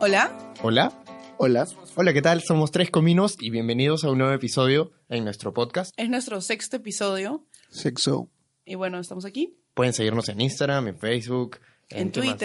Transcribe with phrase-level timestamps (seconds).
[0.00, 0.36] Hola.
[0.62, 0.92] Hola.
[1.38, 1.66] Hola.
[1.96, 2.42] Hola, ¿qué tal?
[2.42, 5.92] Somos Tres Cominos y bienvenidos a un nuevo episodio en nuestro podcast.
[5.96, 7.46] Es nuestro sexto episodio.
[7.70, 8.30] Sexo.
[8.64, 9.56] Y bueno, estamos aquí.
[9.74, 12.38] Pueden seguirnos en Instagram, en Facebook, En, ¿qué más?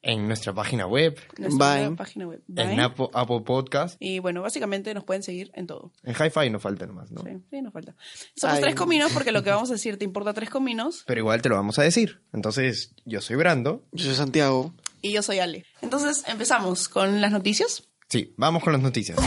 [0.00, 1.96] En nuestra página web, Nuestra Vine.
[1.96, 2.40] página web.
[2.54, 2.78] en.
[2.78, 3.96] Apple, Apple Podcast.
[3.98, 5.92] Y bueno, básicamente nos pueden seguir en todo.
[6.04, 7.22] En Hi-Fi no falta nomás, ¿no?
[7.22, 7.96] Sí, sí, nos falta.
[8.36, 8.62] Somos Ay.
[8.62, 11.02] tres cominos porque lo que vamos a decir te importa tres cominos.
[11.06, 12.20] Pero igual te lo vamos a decir.
[12.32, 13.84] Entonces, yo soy Brando.
[13.90, 14.72] Yo soy Santiago.
[15.02, 15.64] Y yo soy Ale.
[15.82, 17.88] Entonces, empezamos con las noticias.
[18.08, 19.18] Sí, vamos con las noticias.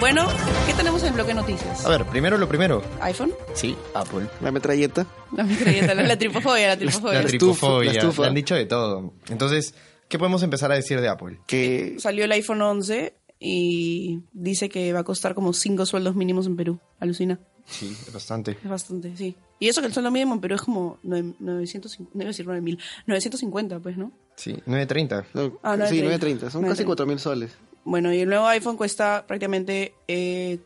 [0.00, 0.47] Bueno, ¿qué
[0.78, 1.84] tenemos en el bloque de noticias?
[1.84, 2.82] A ver, primero lo primero.
[3.00, 4.26] iPhone, Sí, Apple.
[4.40, 5.06] La metralleta.
[5.36, 7.14] la mitralleta, la, la tripofobia, la tripofobia.
[7.22, 7.92] La estufa, tripofobia.
[7.92, 8.22] la estufa.
[8.22, 9.12] Le han dicho de todo.
[9.28, 9.74] Entonces,
[10.08, 11.40] ¿qué podemos empezar a decir de Apple?
[11.46, 16.46] Que Salió el iPhone 11 y dice que va a costar como cinco sueldos mínimos
[16.46, 16.80] en Perú.
[17.00, 17.38] Alucina.
[17.66, 18.52] Sí, es bastante.
[18.62, 19.36] Es bastante, sí.
[19.58, 22.32] Y eso que el sueldo mínimo en Perú es como nueve- 950, no iba a
[22.32, 24.12] decir 9000, 950, pues, ¿no?
[24.36, 25.24] Sí, 9.30.
[25.34, 26.18] no, Ah, sí, 9.30.
[26.46, 26.50] 9.30.
[26.50, 26.96] Son casi 9.30.
[27.06, 27.50] 4.000 soles.
[27.90, 30.58] Bueno, y el nuevo iPhone cuesta prácticamente eh,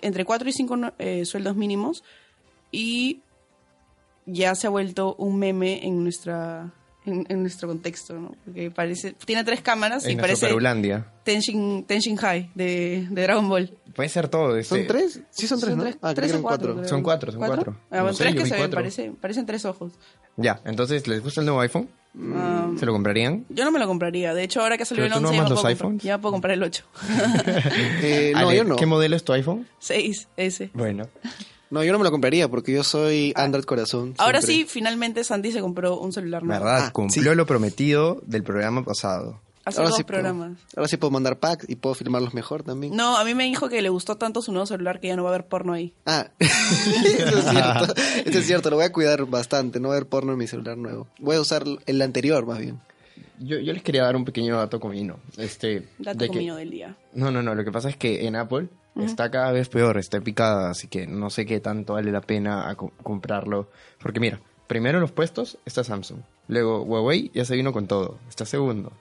[0.00, 0.76] entre 4 y 5
[1.24, 2.04] sueldos mínimos
[2.70, 3.20] y
[4.26, 6.70] ya se ha vuelto un meme en nuestra
[7.06, 8.34] en, en nuestro contexto, ¿no?
[8.44, 11.06] Porque parece tiene tres cámaras y En nuestra parece Perulandia.
[11.24, 13.72] Tenshin, Tenshin High de, de Dragon Ball.
[13.96, 14.56] Puede ser todo.
[14.56, 15.20] este- ¿Son tres?
[15.30, 15.82] Sí, son tres, ¿no?
[15.84, 16.74] tres, ah, tres o cuatro.
[16.74, 16.88] cuatro.
[16.88, 17.76] Son cuatro, son cuatro.
[17.90, 18.76] Ah, No bueno, sé, tres yo que se ven, cuatro.
[18.80, 19.92] parece- parecen tres ojos.
[20.36, 21.88] Ya, entonces, ¿les gusta el nuevo iPhone?
[22.34, 23.44] Ah, ¿Se lo comprarían?
[23.48, 24.34] yo no me lo compraría.
[24.34, 26.02] De hecho, ahora que salió el ¿Pero tú 11 no ya, me puedo comprar- iPhones?
[26.02, 26.84] ya puedo comprar el 8.
[28.02, 28.76] Eh, no, Ale, yo no.
[28.76, 29.66] ¿Qué modelo es tu iPhone?
[29.78, 30.70] 6, ese.
[30.74, 31.06] Bueno.
[31.70, 34.14] No, yo no me lo compraría porque yo soy Android corazón.
[34.18, 34.64] Ahora siempre.
[34.68, 36.64] sí, finalmente Santi se compró un celular nuevo.
[36.64, 36.86] ¿Verdad?
[36.86, 37.36] Ah, Cumplió sí.
[37.36, 39.40] lo prometido del programa pasado.
[39.68, 40.58] Hace Ahora dos sí puedo- programas.
[40.76, 42.94] ahora sí puedo mandar packs y puedo filmarlos mejor también.
[42.96, 45.22] No, a mí me dijo que le gustó tanto su nuevo celular que ya no
[45.24, 45.92] va a haber porno ahí.
[46.06, 47.94] Ah, eso es cierto.
[48.24, 49.80] Eso es cierto, lo voy a cuidar bastante.
[49.80, 51.06] No voy a ver porno en mi celular nuevo.
[51.18, 52.80] Voy a usar el anterior más bien.
[53.40, 55.20] Yo, yo les quería dar un pequeño dato comino.
[55.36, 56.96] Este, Dato de que- conmigo del día.
[57.12, 57.54] No, no, no.
[57.54, 61.06] Lo que pasa es que en Apple está cada vez peor, está picada, así que
[61.06, 63.68] no sé qué tanto vale la pena a co- comprarlo.
[64.02, 66.18] Porque mira, primero en los puestos está Samsung.
[66.48, 68.18] Luego Huawei ya se vino con todo.
[68.28, 68.92] Está segundo.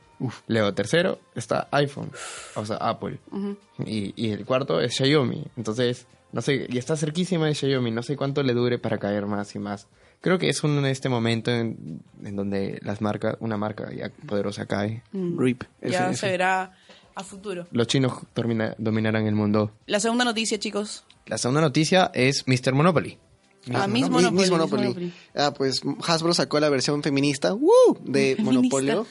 [0.47, 2.11] Luego tercero está iPhone,
[2.55, 3.19] o sea, Apple.
[3.85, 5.43] y, y el cuarto es Xiaomi.
[5.55, 7.91] Entonces, no sé, y está cerquísima de Xiaomi.
[7.91, 9.87] No sé cuánto le dure para caer más y más.
[10.21, 14.65] Creo que es un este momento en, en donde las marcas, una marca ya poderosa
[14.65, 15.03] cae.
[15.13, 15.63] RIP.
[15.81, 16.71] ya Ese- se verá
[17.13, 17.67] a futuro.
[17.71, 19.71] Los chinos domina- dominarán el mundo.
[19.85, 21.03] La segunda noticia, chicos.
[21.27, 22.73] La segunda noticia es Mr.
[22.73, 23.17] Monopoly.
[23.73, 24.81] Ah, Mi- Miss Monopoly, Monopoly.
[24.83, 25.13] Monopoly.
[25.35, 27.97] Ah, pues Hasbro sacó la versión feminista ¡woo!
[28.03, 28.43] de Feminista.
[28.53, 29.05] Monopolio.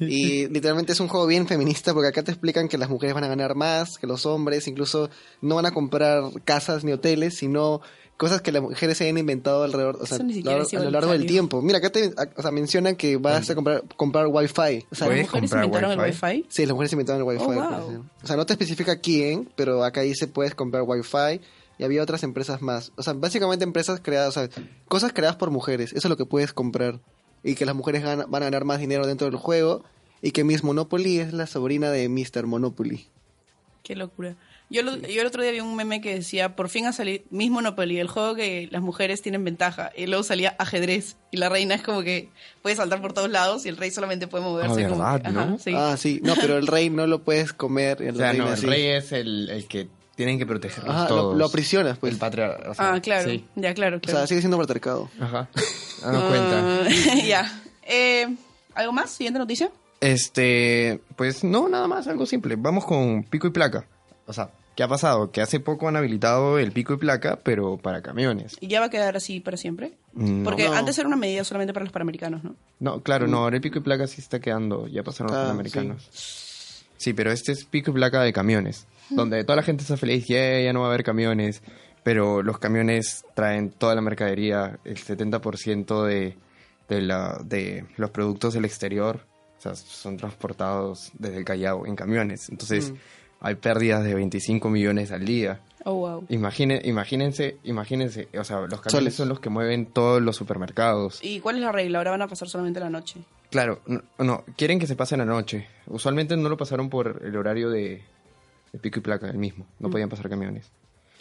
[0.00, 3.24] Y literalmente es un juego bien feminista porque acá te explican que las mujeres van
[3.24, 5.10] a ganar más que los hombres, incluso
[5.40, 7.80] no van a comprar casas ni hoteles, sino
[8.16, 11.60] cosas que las mujeres se hayan inventado alrededor, o sea, a lo largo del tiempo.
[11.60, 14.52] Mira, acá te o sea, mencionan que vas a comprar, comprar wifi.
[14.52, 16.26] O sea, ¿Las ¿Puedes mujeres comprar inventaron el Wi-Fi?
[16.26, 16.46] Wi-Fi?
[16.48, 17.44] Sí, las mujeres inventaron el Wi-Fi.
[17.44, 17.70] Oh, wow.
[17.70, 18.00] parecer.
[18.22, 21.40] O sea, no te especifica quién, pero acá dice puedes comprar Wi-Fi
[21.78, 22.92] y había otras empresas más.
[22.96, 24.48] O sea, básicamente empresas creadas, o sea,
[24.88, 25.90] cosas creadas por mujeres.
[25.92, 27.00] Eso es lo que puedes comprar.
[27.42, 29.84] Y que las mujeres gana- van a ganar más dinero dentro del juego.
[30.22, 32.46] Y que Miss Monopoly es la sobrina de Mr.
[32.46, 33.06] Monopoly.
[33.82, 34.36] Qué locura.
[34.70, 37.22] Yo, lo- yo el otro día vi un meme que decía, por fin ha salido
[37.28, 39.90] Miss Monopoly, el juego que las mujeres tienen ventaja.
[39.94, 41.16] Y luego salía ajedrez.
[41.30, 42.30] Y la reina es como que
[42.62, 44.84] puede saltar por todos lados y el rey solamente puede moverse.
[44.86, 45.58] Ah, como ¿verdad, que- ajá, no?
[45.58, 45.72] sí.
[45.76, 46.20] Ah, sí.
[46.24, 48.00] No, pero el rey no lo puedes comer.
[48.00, 48.64] el O sea, reina no, el sí.
[48.66, 51.36] rey es el, el que tienen que protegerlos lo, todos.
[51.36, 52.12] lo aprisionas, pues.
[52.12, 52.70] El patriarca.
[52.70, 53.28] o sea, Ah, claro.
[53.30, 53.44] Sí.
[53.56, 55.10] Ya, claro, O sea, sigue siendo patriarcado.
[55.20, 55.48] Ajá.
[56.02, 56.82] Damos cuenta.
[56.82, 56.88] Ah,
[57.26, 57.62] ya.
[57.82, 58.26] Eh,
[58.74, 59.10] ¿Algo más?
[59.10, 59.70] Siguiente noticia.
[60.00, 62.56] Este, pues no, nada más, algo simple.
[62.56, 63.86] Vamos con pico y placa.
[64.26, 65.30] O sea, ¿qué ha pasado?
[65.30, 68.56] Que hace poco han habilitado el pico y placa, pero para camiones.
[68.60, 69.92] ¿Y ya va a quedar así para siempre?
[70.12, 70.44] No.
[70.44, 70.74] Porque No.
[70.74, 72.54] antes era una medida solamente para los panamericanos, ¿no?
[72.80, 75.44] No, claro, no, ahora el pico y placa sí está quedando, ya pasaron los Ah,
[75.44, 76.08] panamericanos.
[76.96, 77.12] Sí.
[77.12, 80.60] pero este es pico y placa de camiones, donde toda la gente está feliz, yeah,
[80.62, 81.62] ya no va a haber camiones,
[82.02, 86.36] pero los camiones traen toda la mercadería, el 70% de,
[86.88, 89.20] de, la, de los productos del exterior,
[89.58, 92.96] o sea, son transportados desde el Callao en camiones, entonces Mm.
[93.40, 95.60] hay pérdidas de 25 millones al día.
[95.86, 96.24] Oh, wow.
[96.30, 99.14] Imagine, imagínense, imagínense, o sea, los camiones Soles.
[99.14, 101.20] son los que mueven todos los supermercados.
[101.22, 101.98] ¿Y cuál es la regla?
[101.98, 103.20] Ahora van a pasar solamente la noche.
[103.50, 105.66] Claro, no, no, quieren que se pase la noche.
[105.86, 108.02] Usualmente no lo pasaron por el horario de,
[108.74, 109.66] de pico y placa, el mismo.
[109.78, 110.70] No podían pasar camiones.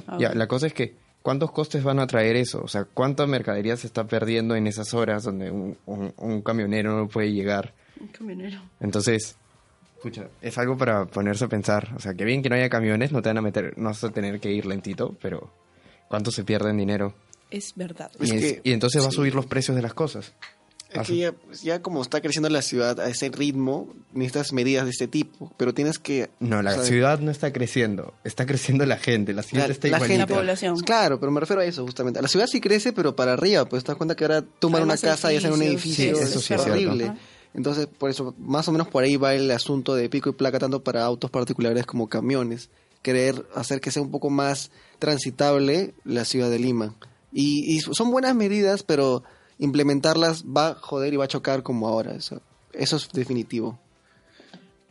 [0.07, 2.61] Ah, Ya, la cosa es que, ¿cuántos costes van a traer eso?
[2.63, 6.97] O sea, ¿cuánta mercadería se está perdiendo en esas horas donde un, un- un camionero
[6.97, 7.73] no puede llegar?
[8.01, 8.59] Un camionero.
[8.81, 9.35] Entonces,
[9.95, 11.93] escucha, es algo para ponerse a pensar.
[11.95, 14.03] O sea, que bien que no haya camiones, no te van a meter, no vas
[14.03, 15.49] a tener que ir lentito, pero
[16.09, 17.13] ¿cuánto se pierde en dinero?
[17.51, 18.09] es verdad.
[18.19, 20.33] Y, es- que- y entonces va a subir los precios de las cosas.
[21.01, 24.85] Es que ya, pues, ya como está creciendo la ciudad a ese ritmo, necesitas medidas
[24.85, 26.29] de este tipo, pero tienes que...
[26.39, 29.97] No, la ciudad no está creciendo, está creciendo la gente, la ciudad La- está la
[29.97, 30.17] igualita.
[30.19, 30.33] gente.
[30.33, 30.79] La población.
[30.81, 32.21] Claro, pero me refiero a eso justamente.
[32.21, 34.85] La ciudad sí crece, pero para arriba, pues te das cuenta que ahora tumban Hay
[34.85, 36.71] una casa y hacen un edificio, sí, eso es sí es cierto.
[36.71, 37.05] horrible.
[37.05, 37.17] Ajá.
[37.55, 40.57] Entonces, por eso, más o menos por ahí va el asunto de pico y placa,
[40.57, 42.69] tanto para autos particulares como camiones.
[43.03, 44.71] Querer hacer que sea un poco más
[45.17, 46.95] transitable la ciudad de Lima.
[47.31, 49.23] Y, y son buenas medidas, pero
[49.59, 52.13] implementarlas va a joder y va a chocar como ahora.
[52.15, 52.41] Eso,
[52.73, 53.79] eso es definitivo.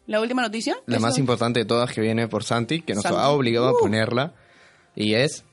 [0.07, 0.77] La última noticia.
[0.87, 3.19] La más importante de todas que viene por Santi, que nos Santi.
[3.21, 3.79] ha obligado a Uh.
[3.79, 4.35] ponerla,
[4.97, 5.45] y es...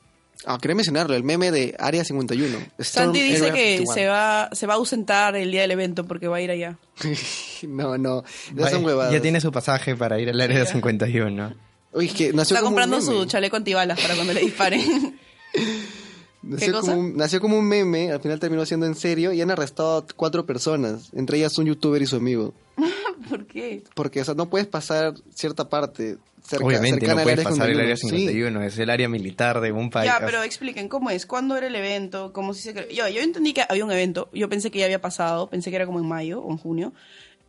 [0.45, 2.57] Ah, quería mencionarlo, el meme de Área 51.
[2.77, 3.93] Storm Santi dice Area que 51.
[3.93, 6.77] se va, se va a ausentar el día del evento porque va a ir allá.
[7.67, 8.23] no, no,
[8.55, 9.11] ya Vaya, son huevadas.
[9.13, 11.53] ya tiene su pasaje para ir al área 51.
[11.91, 15.19] Oye, es que nació Está como un comprando su chaleco antibalas para cuando le disparen.
[16.41, 16.91] Nació cosa?
[16.91, 19.97] como, un, nació como un meme, al final terminó siendo en serio y han arrestado
[19.97, 22.53] a cuatro personas, entre ellas un youtuber y su amigo.
[23.29, 23.83] ¿Por qué?
[23.93, 27.69] Porque, o sea, no puedes pasar cierta parte cerca, Obviamente cercana no puedes área pasar
[27.69, 27.83] el 51.
[27.83, 28.07] área Sí.
[28.09, 30.09] 51, es el área militar de un país.
[30.11, 33.21] Ya, pero expliquen cómo es, cuándo era el evento, cómo si se cre- yo yo
[33.21, 35.99] entendí que había un evento, yo pensé que ya había pasado, pensé que era como
[35.99, 36.93] en mayo o en junio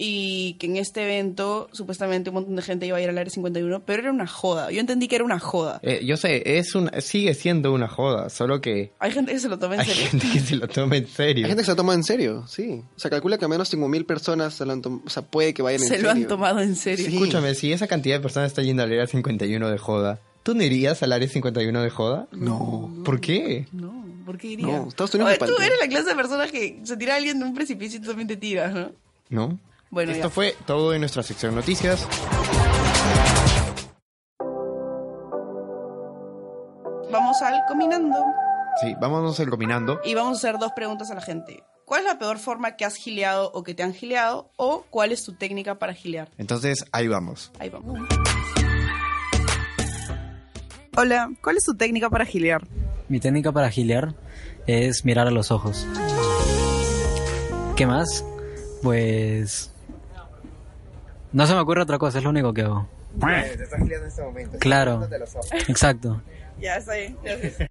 [0.02, 3.30] y que en este evento supuestamente un montón de gente iba a ir al área
[3.30, 4.70] 51, pero era una joda.
[4.70, 5.78] Yo entendí que era una joda.
[5.82, 9.48] Eh, yo sé, es una, sigue siendo una joda, solo que Hay gente que se
[9.50, 10.06] lo toma en hay serio.
[10.10, 11.44] gente que se lo toma en serio.
[11.44, 12.82] Hay gente que se lo toma en serio, sí.
[12.96, 15.52] O sea, calcula que al menos 5.000 personas se lo han tom- o sea, puede
[15.52, 16.04] que vayan en Se serio.
[16.06, 17.04] lo han tomado en serio.
[17.06, 17.12] Sí.
[17.16, 20.62] Escúchame, si esa cantidad de personas está yendo al área 51 de joda, ¿tú no
[20.62, 22.26] irías al área 51 de joda?
[22.32, 22.90] No.
[23.04, 23.66] ¿Por qué?
[23.72, 24.66] No, ¿por qué iría?
[24.66, 27.38] No, Estados Unidos Oye, tú eres la clase de persona que se tira a alguien
[27.38, 28.92] de un precipicio y tú también te tiras, ¿no?
[29.28, 29.58] ¿No?
[29.90, 30.30] Bueno, Esto ya.
[30.30, 32.06] fue todo en nuestra sección noticias.
[37.12, 38.16] Vamos al combinando
[38.80, 40.00] Sí, vámonos al combinando.
[40.04, 41.62] y vamos a hacer dos preguntas a la gente.
[41.84, 44.52] ¿Cuál es la peor forma que has gileado o que te han gileado?
[44.56, 46.28] ¿O cuál es tu técnica para gilear?
[46.38, 47.50] Entonces, ahí vamos.
[47.58, 47.98] Ahí vamos.
[50.96, 52.62] Hola, ¿cuál es tu técnica para gilear?
[53.08, 54.14] Mi técnica para gilear
[54.68, 55.84] es mirar a los ojos.
[57.76, 58.24] ¿Qué más?
[58.84, 59.72] Pues...
[61.32, 62.88] No se me ocurre otra cosa, es lo único que hago.
[63.20, 64.58] Te estás gileando en este momento.
[64.58, 65.08] Claro,
[65.68, 66.20] exacto.
[66.60, 66.78] Ya,
[67.22, 67.70] gracias.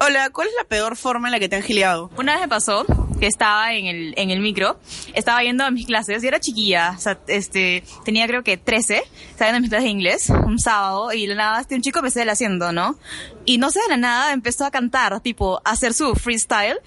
[0.00, 2.10] Hola, ¿cuál es la peor forma en la que te han gileado?
[2.16, 2.86] Una vez me pasó
[3.20, 4.80] que estaba en el, en el micro,
[5.12, 9.02] estaba yendo a mis clases, yo era chiquilla, o sea, este, tenía creo que 13,
[9.30, 11.82] estaba yendo a mis clases de inglés, un sábado, y de la nada, este, un
[11.82, 12.96] chico me estaba haciendo, ¿no?
[13.44, 16.80] Y no sé, de la nada empezó a cantar, tipo, a hacer su freestyle.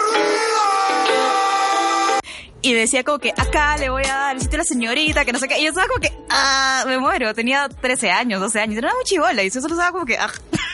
[2.65, 5.31] Y decía como que acá le voy a dar el sitio a la señorita, que
[5.31, 5.59] no sé qué.
[5.59, 7.31] Y yo estaba como que, ah, me muero.
[7.35, 8.77] Tenía 13 años, 12 años.
[8.79, 9.43] Era muy chivola.
[9.43, 10.31] Y yo solo estaba como que, ah.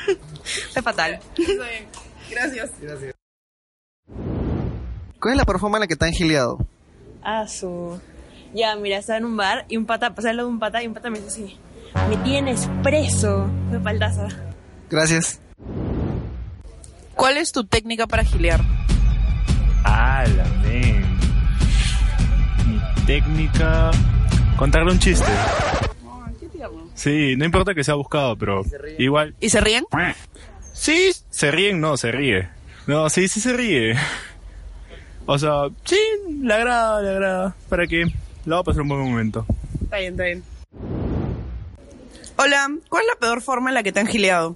[0.72, 1.20] Fue fatal.
[1.38, 1.88] Está bien.
[2.30, 2.72] Gracias.
[5.20, 6.66] ¿Cuál es la peor forma en la que te han gileado?
[7.24, 8.00] Ah, su.
[8.54, 10.82] Ya, mira, estaba en un bar y un pata, pasaba al lado de un pata
[10.82, 11.60] y un pata me dice así:
[12.08, 13.50] Me tienes preso.
[13.70, 14.30] Fue paldaza.
[14.90, 15.42] Gracias.
[17.16, 18.62] ¿Cuál es tu técnica para gilear?
[19.84, 20.52] Ah, la.
[23.06, 23.92] Técnica.
[24.58, 25.32] Contarle un chiste.
[26.94, 28.64] Sí, no importa que sea buscado, pero
[29.00, 29.34] igual.
[29.40, 29.86] ¿Y se ríen?
[30.74, 32.50] Sí, se ríen, no, se ríe.
[32.88, 33.96] No, sí, sí se ríe.
[35.26, 36.00] O sea, sí,
[36.42, 37.56] le agrada, le agrada.
[37.70, 38.06] ¿Para qué?
[38.46, 39.46] La va a pasar un buen momento.
[39.84, 40.44] Está bien, está bien.
[42.38, 44.56] Hola, ¿cuál es la peor forma en la que te han gileado?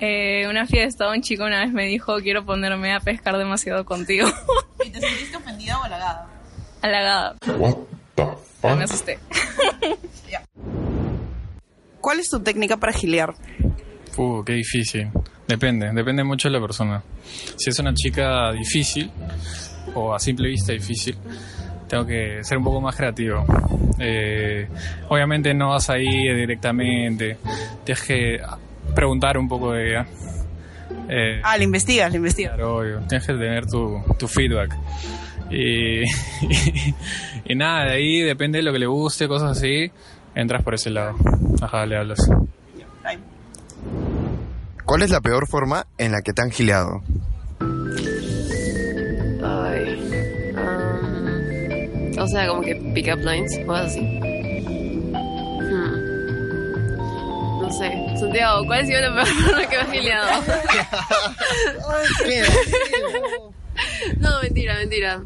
[0.00, 4.28] Eh, una fiesta, un chico una vez me dijo, quiero ponerme a pescar demasiado contigo.
[4.84, 6.37] ¿Y te sentiste ofendida o halagada?
[6.82, 7.36] Halagada.
[7.60, 7.86] O
[8.60, 9.18] sea, me asusté.
[12.00, 13.34] ¿Cuál es tu técnica para gilear?
[14.16, 15.08] Uh, qué difícil.
[15.46, 17.02] Depende, depende mucho de la persona.
[17.56, 19.10] Si es una chica difícil,
[19.94, 21.16] o a simple vista difícil,
[21.88, 23.44] tengo que ser un poco más creativo.
[23.98, 24.68] Eh,
[25.08, 27.38] obviamente no vas ahí directamente,
[27.84, 28.40] tienes que
[28.94, 30.06] preguntar un poco de ella.
[31.08, 32.54] Eh, Ah, le investigas, le investigas.
[32.54, 33.00] Claro, obvio.
[33.08, 34.74] Tienes que tener tu, tu feedback.
[35.50, 36.02] Y,
[37.44, 39.90] y, nada, de ahí depende de lo que le guste, cosas así,
[40.34, 41.16] entras por ese lado.
[41.60, 42.18] Ajá, le hablas.
[44.84, 47.02] ¿Cuál es la peor forma en la que te han gileado?
[49.42, 49.84] Ay.
[50.54, 54.00] um, o sea, como que pick up lines algo así.
[54.00, 54.32] Hmm.
[57.60, 57.92] No sé.
[58.18, 60.42] Santiago, ¿cuál ha sido la peor forma que me has gileado?
[64.18, 65.22] no, mentira, mentira.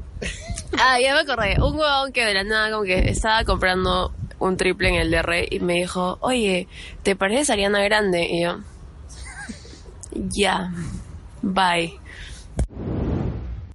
[0.78, 1.60] Ah, ya me acordé.
[1.60, 5.46] Un huevón que de la nada como que estaba comprando un triple en el DR
[5.50, 6.68] y me dijo, oye,
[7.02, 8.24] ¿te pareces Ariana Grande?
[8.24, 8.60] Y yo,
[10.12, 10.72] ya,
[11.42, 11.98] bye.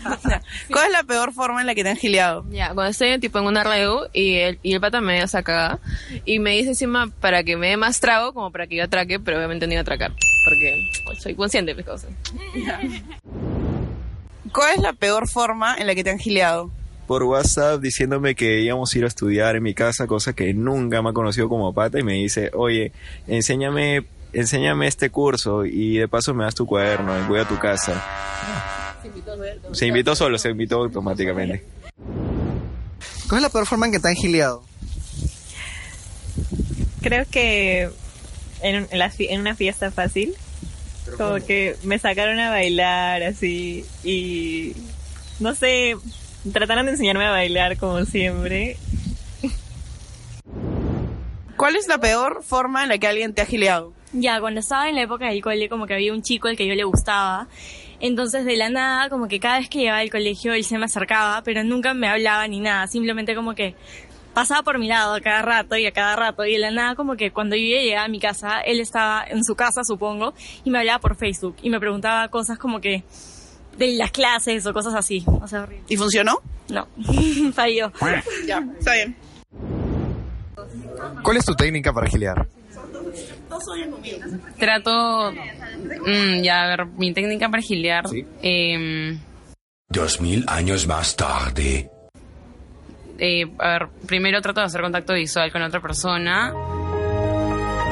[0.71, 2.45] ¿Cuál es la peor forma en la que te han gileado?
[2.49, 5.79] Ya, cuando estoy tipo en una reu y el, y el pata me da sacada
[6.25, 9.19] y me dice encima para que me dé más trago como para que yo atraque,
[9.19, 10.13] pero obviamente no iba a atracar
[10.45, 12.09] porque pues, soy consciente de mis cosas.
[14.57, 16.71] ¿Cuál es la peor forma en la que te han gileado?
[17.05, 20.99] por WhatsApp diciéndome que íbamos a ir a estudiar en mi casa, cosa que nunca
[21.03, 22.91] me ha conocido como pata, y me dice, oye,
[23.27, 27.57] enséñame, enséñame este curso y de paso me das tu cuaderno y voy a tu
[27.59, 28.03] casa.
[29.73, 31.63] Se invitó solo, se invitó automáticamente.
[33.29, 34.63] ¿Cuál es la peor forma en que te han gileado?
[37.01, 37.91] Creo que
[38.63, 40.35] en, la en una fiesta fácil,
[41.15, 44.73] como que me sacaron a bailar así y
[45.39, 45.95] no sé,
[46.51, 48.77] trataron de enseñarme a bailar como siempre.
[51.55, 53.93] ¿Cuál es la peor forma en la que alguien te ha gileado?
[54.13, 56.67] Ya, cuando estaba en la época del cole, como que había un chico al que
[56.67, 57.47] yo le gustaba.
[57.99, 60.85] Entonces, de la nada, como que cada vez que llegaba al colegio, él se me
[60.85, 62.87] acercaba, pero nunca me hablaba ni nada.
[62.87, 63.75] Simplemente como que
[64.37, 66.45] pasaba por mi lado a cada rato y a cada rato.
[66.45, 69.43] Y de la nada, como que cuando yo llegaba a mi casa, él estaba en
[69.43, 71.55] su casa, supongo, y me hablaba por Facebook.
[71.63, 73.03] Y me preguntaba cosas como que
[73.79, 75.23] de las clases o cosas así.
[75.25, 75.85] O sea, horrible.
[75.89, 76.39] ¿Y funcionó?
[76.69, 76.87] No,
[77.53, 77.91] falló.
[78.45, 79.15] Ya, está bien.
[81.23, 82.47] ¿Cuál es tu técnica para gilear?
[84.59, 88.05] Trato, mm, ya a ver, mi técnica para gilear.
[88.43, 89.19] em,
[89.89, 91.89] Dos mil años más tarde.
[93.17, 96.53] Eh, a ver, primero trato de hacer contacto visual con otra persona.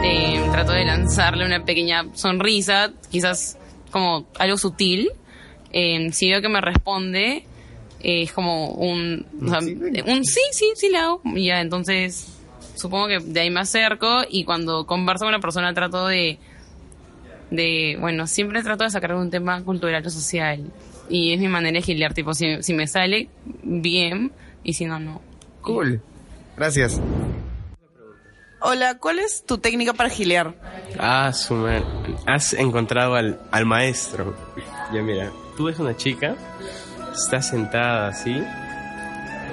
[0.04, 3.58] Eh, trato de lanzarle una pequeña sonrisa, quizás
[3.92, 5.10] como algo sutil.
[5.72, 7.46] Eh, si veo que me responde,
[8.02, 11.22] eh, es como un, o sea, un sí, sí, sí le hago.
[11.24, 12.28] Y ya, entonces
[12.76, 16.38] supongo que de ahí me acerco y cuando converso con una persona trato de,
[17.50, 20.72] de, bueno, siempre trato de sacar un tema cultural o social.
[21.10, 23.30] Y es mi manera de gilear, tipo, si, si me sale
[23.64, 24.32] bien
[24.66, 25.22] y si no, no.
[25.62, 26.02] Cool.
[26.58, 27.00] Gracias.
[28.60, 30.56] Hola, ¿cuál es tu técnica para gilear?
[31.00, 31.84] Ah, su man-
[32.26, 34.36] Has encontrado al, al maestro.
[34.92, 36.36] Ya mira, tú ves una chica,
[37.16, 38.42] está sentada así,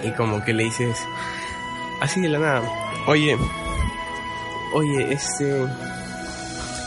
[0.02, 0.96] y como que le dices,
[2.00, 2.62] así de la nada,
[3.06, 3.36] oye,
[4.74, 5.66] oye, este...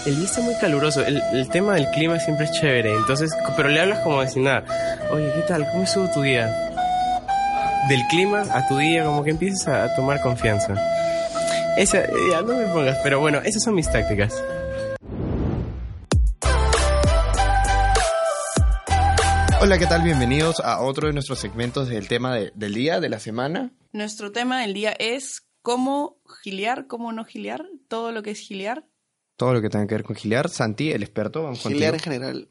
[0.06, 3.70] El día está muy caluroso, el, el tema del clima siempre es chévere, entonces, pero
[3.70, 4.64] le hablas como de nada,
[5.12, 5.66] oye, ¿qué tal?
[5.72, 6.48] ¿Cómo estuvo tu día?
[7.90, 10.74] Del clima a tu día, como que empiezas a, a tomar confianza.
[11.78, 14.34] Esa, ya no me pongas, pero bueno, esas son mis tácticas.
[19.62, 20.04] Hola, ¿qué tal?
[20.04, 23.72] Bienvenidos a otro de nuestros segmentos del tema de- del día, de la semana.
[23.94, 28.86] Nuestro tema del día es cómo gilear, cómo no gilear, todo lo que es gilear.
[29.38, 30.50] Todo lo que tenga que ver con gilear.
[30.50, 32.04] Santi, el experto, vamos Gilear en contigo.
[32.14, 32.50] general.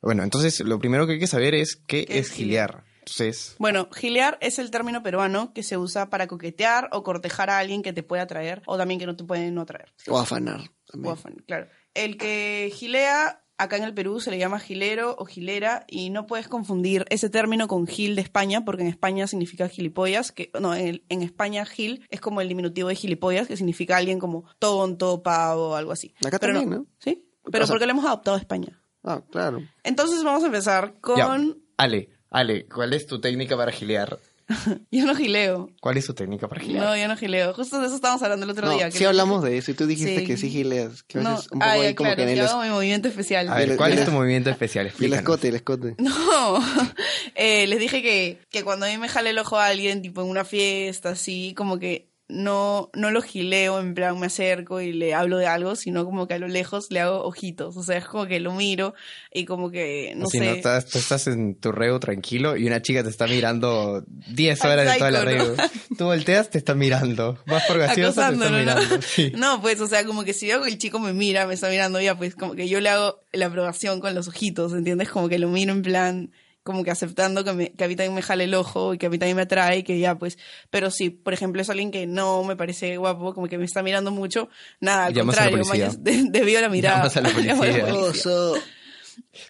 [0.00, 2.84] Bueno, entonces lo primero que hay que saber es qué, ¿Qué es es gilear.
[3.02, 7.58] Entonces, Bueno, gilear es el término peruano que se usa para coquetear o cortejar a
[7.58, 9.92] alguien que te puede atraer o también que no te puede no atraer.
[10.08, 10.60] O afanar.
[10.94, 11.68] O afan- claro.
[11.94, 16.26] El que gilea acá en el Perú se le llama gilero o gilera y no
[16.26, 20.74] puedes confundir ese término con gil de España porque en España significa gilipollas, que no,
[20.74, 25.22] en, en España gil es como el diminutivo de gilipollas que significa alguien como tonto,
[25.22, 26.14] pavo, algo así.
[26.24, 26.86] Acá Pero también, ¿no?
[26.98, 28.82] Sí, pero O sea- porque lo hemos adoptado a España.
[29.04, 29.60] Ah, claro.
[29.84, 31.16] Entonces vamos a empezar con...
[31.16, 31.54] ya.
[31.76, 34.18] Ale, Ale, ¿cuál es tu técnica para gilear?
[34.90, 35.70] Yo no gileo.
[35.80, 36.84] ¿Cuál es tu técnica para gilear?
[36.84, 37.54] No, yo no gileo.
[37.54, 38.90] Justo de eso estábamos hablando el otro No, día.
[38.90, 40.26] sí hablamos de eso y tú dijiste Sí.
[40.26, 41.04] que sí gileas.
[41.04, 42.62] Que a veces un poco ah, ahí como claro, que en el, yo es- hago
[42.62, 43.48] mi movimiento especial.
[43.48, 44.86] A ver, el- ¿cuál el- es tu movimiento especial?
[44.86, 45.18] el Explícanos.
[45.22, 45.94] escote, el escote.
[45.98, 46.58] No,
[47.34, 50.20] eh, les dije que, que cuando a mí me jale el ojo a alguien, tipo
[50.22, 54.92] en una fiesta, así, como que no, no lo gileo, en plan me acerco y
[54.92, 57.76] le hablo de algo, sino como que a lo lejos le hago ojitos.
[57.76, 58.94] O sea, es como que lo miro
[59.32, 60.40] y como que, no sé.
[60.40, 60.44] ¿no?
[60.46, 64.92] Estás, tú estás en tu reo tranquilo y una chica te está mirando 10 horas
[64.92, 65.54] de toda la reo.
[65.56, 65.96] ¿no?
[65.96, 67.38] Tú volteas, te está mirando.
[67.46, 69.02] Vas por gaseosa, te está ¿no?
[69.02, 69.32] Sí.
[69.36, 71.68] No, pues, o sea, como que si veo que el chico me mira, me está
[71.68, 75.10] mirando ya, pues como que yo le hago la aprobación con los ojitos, ¿entiendes?
[75.10, 78.14] Como que lo miro en plan, como que aceptando que, me, que a mí también
[78.14, 80.38] me jale el ojo y que a mí también me atrae y que ya, pues,
[80.70, 83.82] pero si, por ejemplo, es alguien que no me parece guapo, como que me está
[83.82, 84.48] mirando mucho,
[84.80, 86.96] nada, al Llamas a la contrario, de- debido a la mirada.
[86.98, 87.94] Llamas a la Llamo policía.
[87.94, 88.54] Oso.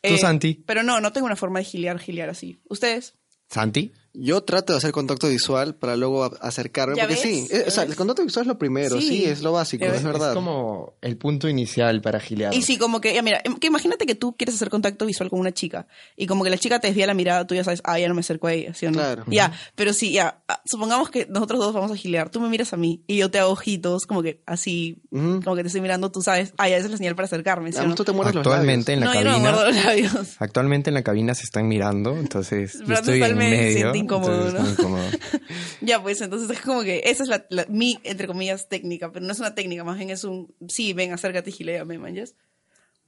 [0.03, 0.63] Tú, Santi.
[0.67, 2.59] Pero no, no tengo una forma de gilear, gilear así.
[2.69, 3.15] ¿Ustedes?
[3.49, 7.23] Santi, Yo trato de hacer contacto visual para luego acercarme, ¿Ya porque ves?
[7.23, 9.09] sí, eh, o sea, el contacto visual es lo primero, Sí.
[9.09, 10.29] sí, es lo básico, es verdad.
[10.31, 12.53] Es como el punto inicial para gilear.
[12.55, 15.31] Y sí, como que, ya mira, em- que imagínate que tú quieres hacer contacto visual
[15.31, 17.81] con una chica y como que la chica te desvía la mirada, tú ya sabes,
[17.85, 18.99] ah, ya no me acerco a ella, ¿sí o no?
[18.99, 19.25] Claro.
[19.29, 22.73] Ya, pero sí, ya, ah, supongamos que nosotros dos vamos a gilear, tú me miras
[22.75, 26.11] a mí y yo te hago ojitos, como que así, como que te estoy mirando,
[26.13, 28.05] tú sabes, ah, ya esa es la señal para acercarme, ¿sí o Además, no?
[28.05, 29.65] tú te muerdes los Actualmente en la No, yo no me cabina.
[29.65, 30.37] los labios.
[30.39, 34.02] Actualmente en la cabina se están mirando, entonces yo estoy en medio.
[34.05, 34.67] Incómodo, entonces ¿no?
[34.67, 35.11] es incómodo.
[35.81, 39.25] Ya, pues entonces es como que esa es la, la- mi, entre comillas, técnica, pero
[39.27, 42.35] no es una técnica, más bien es un, sí, ven, acércate y gileame, manjas.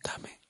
[0.02, 0.40] Dame.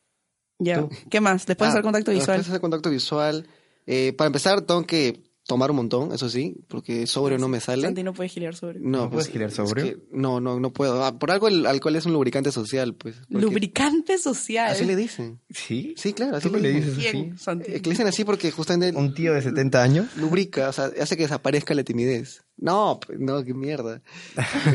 [0.58, 1.44] Ya, ¿qué más?
[1.46, 2.26] Después de Ah, hacer contacto visual.
[2.38, 3.46] Después de hacer contacto visual,
[3.86, 7.82] eh, para empezar tengo que tomar un montón, eso sí, porque sobrio no me sale.
[7.82, 8.80] Santi no puede gilear sobre.
[8.80, 9.84] No, ¿No puedes gilear es sobrio?
[9.84, 11.04] que no, no, no puedo.
[11.04, 13.16] Ah, por algo el alcohol es un lubricante social, pues.
[13.30, 14.70] porque- Lubricante social.
[14.72, 15.40] Así le dicen.
[15.50, 15.94] ¿Sí?
[15.98, 16.96] Sí, claro, así ¿Tú le dicen.
[16.96, 17.48] dices.
[17.48, 20.16] Eh, que le dicen así porque justamente ¿Un tío de 70 años?
[20.16, 22.42] lubrica, o sea, hace que desaparezca la timidez.
[22.56, 24.00] No, pues, no, qué mierda.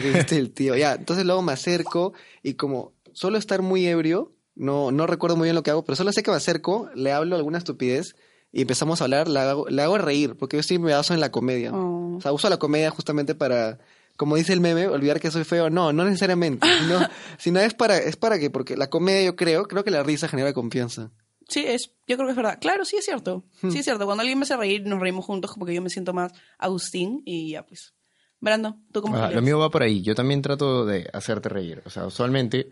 [0.03, 0.75] Viste el tío.
[0.75, 5.45] Ya, entonces luego me acerco y como suelo estar muy ebrio, no, no recuerdo muy
[5.47, 8.15] bien lo que hago, pero solo sé que me acerco, le hablo alguna estupidez
[8.51, 9.39] y empezamos a hablar, le
[9.81, 11.71] hago, reír, porque yo sí me baso en la comedia.
[11.73, 12.17] Oh.
[12.17, 13.79] O sea, uso la comedia justamente para,
[14.17, 15.69] como dice el meme, olvidar que soy feo.
[15.69, 16.67] No, no necesariamente.
[16.87, 16.99] No,
[17.37, 20.27] sino es para, es para que, porque la comedia yo creo, creo que la risa
[20.27, 21.11] genera confianza.
[21.47, 22.59] Sí, es, yo creo que es verdad.
[22.61, 23.43] Claro, sí es cierto.
[23.71, 24.05] Sí es cierto.
[24.05, 27.23] Cuando alguien me hace reír, nos reímos juntos, como que yo me siento más Agustín
[27.25, 27.93] y ya pues.
[28.39, 30.01] Brando, ¿tú cómo Ah, lo mío va por ahí.
[30.01, 31.81] Yo también trato de hacerte reír.
[31.85, 32.69] O sea, usualmente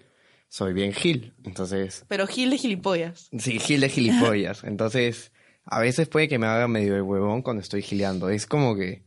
[0.47, 1.33] soy bien gil.
[1.43, 3.29] Entonces, Pero Gil de gilipollas.
[3.37, 4.63] sí, gil de gilipollas.
[4.63, 5.31] Entonces,
[5.67, 8.29] a veces puede que me haga medio de huevón cuando estoy gileando.
[8.29, 9.03] Es como que,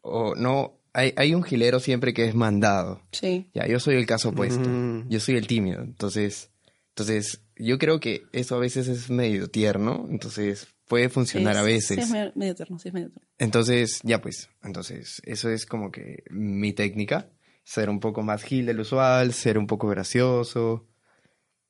[0.00, 3.02] o no, hay, hay un gilero siempre que es mandado.
[3.12, 3.50] Sí.
[3.54, 4.68] Ya, yo soy el caso opuesto.
[4.68, 5.08] Mm.
[5.08, 5.82] Yo soy el tímido.
[5.82, 6.50] Entonces,
[6.90, 10.06] entonces, yo creo que eso a veces es medio tierno.
[10.10, 11.96] Entonces, puede funcionar Sí, a veces.
[11.96, 13.26] Sí, es medio, medio terno, sí es medio terno.
[13.38, 17.30] Entonces, ya pues, entonces, eso es como que mi técnica,
[17.64, 20.86] ser un poco más gil del usual, ser un poco gracioso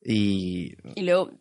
[0.01, 0.75] y...
[0.95, 1.31] Y luego,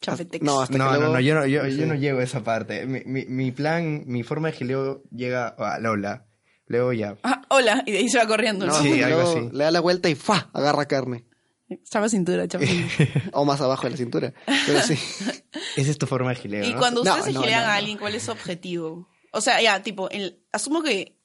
[0.00, 0.44] chafetex.
[0.44, 1.76] No, hasta No, que no, luego- no, yo no, yo, Sí.
[1.78, 2.86] yo no llego a esa parte.
[2.86, 6.26] Mi, mi, mi plan, mi forma de gileo llega a Lola.
[6.68, 7.16] Luego ya.
[7.22, 8.66] Ah, hola, y de ahí se va corriendo.
[8.66, 8.82] No, ¿no?
[8.82, 9.48] Sí, algo así.
[9.52, 10.50] Le da la vuelta y ¡fa!
[10.52, 11.24] Agarra carne.
[11.88, 13.22] Chapa cintura, chapa cintura.
[13.32, 14.34] O más abajo de la cintura.
[14.66, 14.94] Pero sí.
[15.76, 16.78] Esa es tu forma de gileo, Y ¿no?
[16.78, 19.08] cuando No, ustedes se no, gilean no, a alguien, ¿cuál es su objetivo?
[19.32, 21.16] O sea, ya, tipo, el, asumo que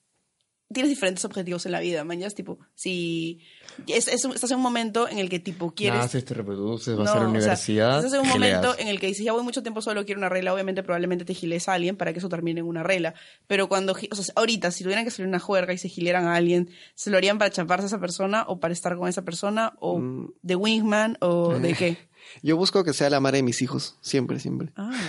[0.72, 3.40] tienes diferentes objetivos en la vida, es tipo, si
[3.86, 5.98] es, es un- estás en un momento en el que tipo quieres...
[6.00, 7.96] Naces, te reproduces, vas No, a la o sea, universidad.
[7.98, 8.60] estás en un gileas.
[8.62, 11.24] momento en el que dices, ya voy mucho tiempo solo, quiero una regla, obviamente probablemente
[11.24, 13.14] te giles a alguien para que eso termine en una regla.
[13.46, 16.34] Pero cuando, o sea, ahorita, si tuvieran que salir una juerga y se gileran a
[16.36, 19.72] alguien, ¿se lo harían para chaparse a esa persona o para estar con esa persona?
[19.80, 20.32] ¿O Mm.
[20.42, 21.96] de wingman o de qué?
[22.42, 23.96] Yo busco que sea la madre de mis hijos.
[24.00, 24.70] Siempre, siempre.
[24.76, 24.90] Ah.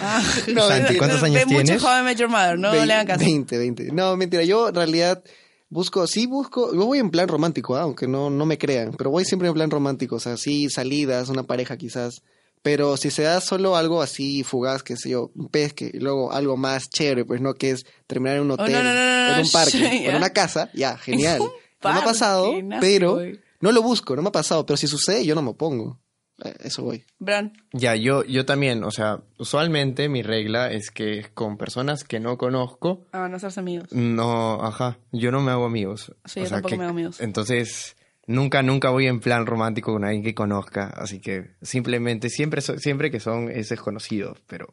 [0.00, 0.22] Ah.
[0.48, 0.96] No, Santi.
[0.96, 2.18] ¿cuántos años Ve mucho tienes?
[2.18, 3.24] Your Mother, no, no le hagan caso.
[3.24, 3.92] 20, 20.
[3.92, 4.44] No, mentira.
[4.44, 5.22] Yo en realidad
[5.70, 9.10] busco, sí busco, yo voy en plan romántico, ah, aunque no, no me crean, pero
[9.10, 12.22] voy siempre en plan romántico, o sea, sí salidas, una pareja quizás.
[12.62, 16.32] Pero si se da solo algo así fugaz, que sé yo, un pesque, y luego
[16.32, 19.28] algo más chévere, pues no, que es terminar en un Oh, hotel, no, no, no,
[19.28, 21.40] no, en un parque, en una casa, ya, genial.
[21.40, 21.50] Un
[21.84, 23.20] no me ha pasado, pero
[23.60, 26.00] no lo busco, no me ha pasado, pero si sucede yo no me opongo.
[26.44, 27.04] Eh, Eso voy.
[27.18, 27.52] Bran.
[27.72, 32.38] Ya, yo, yo también, o sea, usualmente mi regla es que con personas que no
[32.38, 33.92] conozco, Ah, no hacerse amigos.
[33.92, 36.14] No, ajá, yo no me hago amigos.
[36.24, 37.20] Sí, yo tampoco me hago amigos.
[37.20, 37.96] Entonces,
[38.26, 43.10] nunca, nunca voy en plan romántico con alguien que conozca, así que simplemente, siempre, siempre
[43.10, 44.68] que son es desconocido, pero...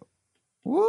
[0.63, 0.86] Uf.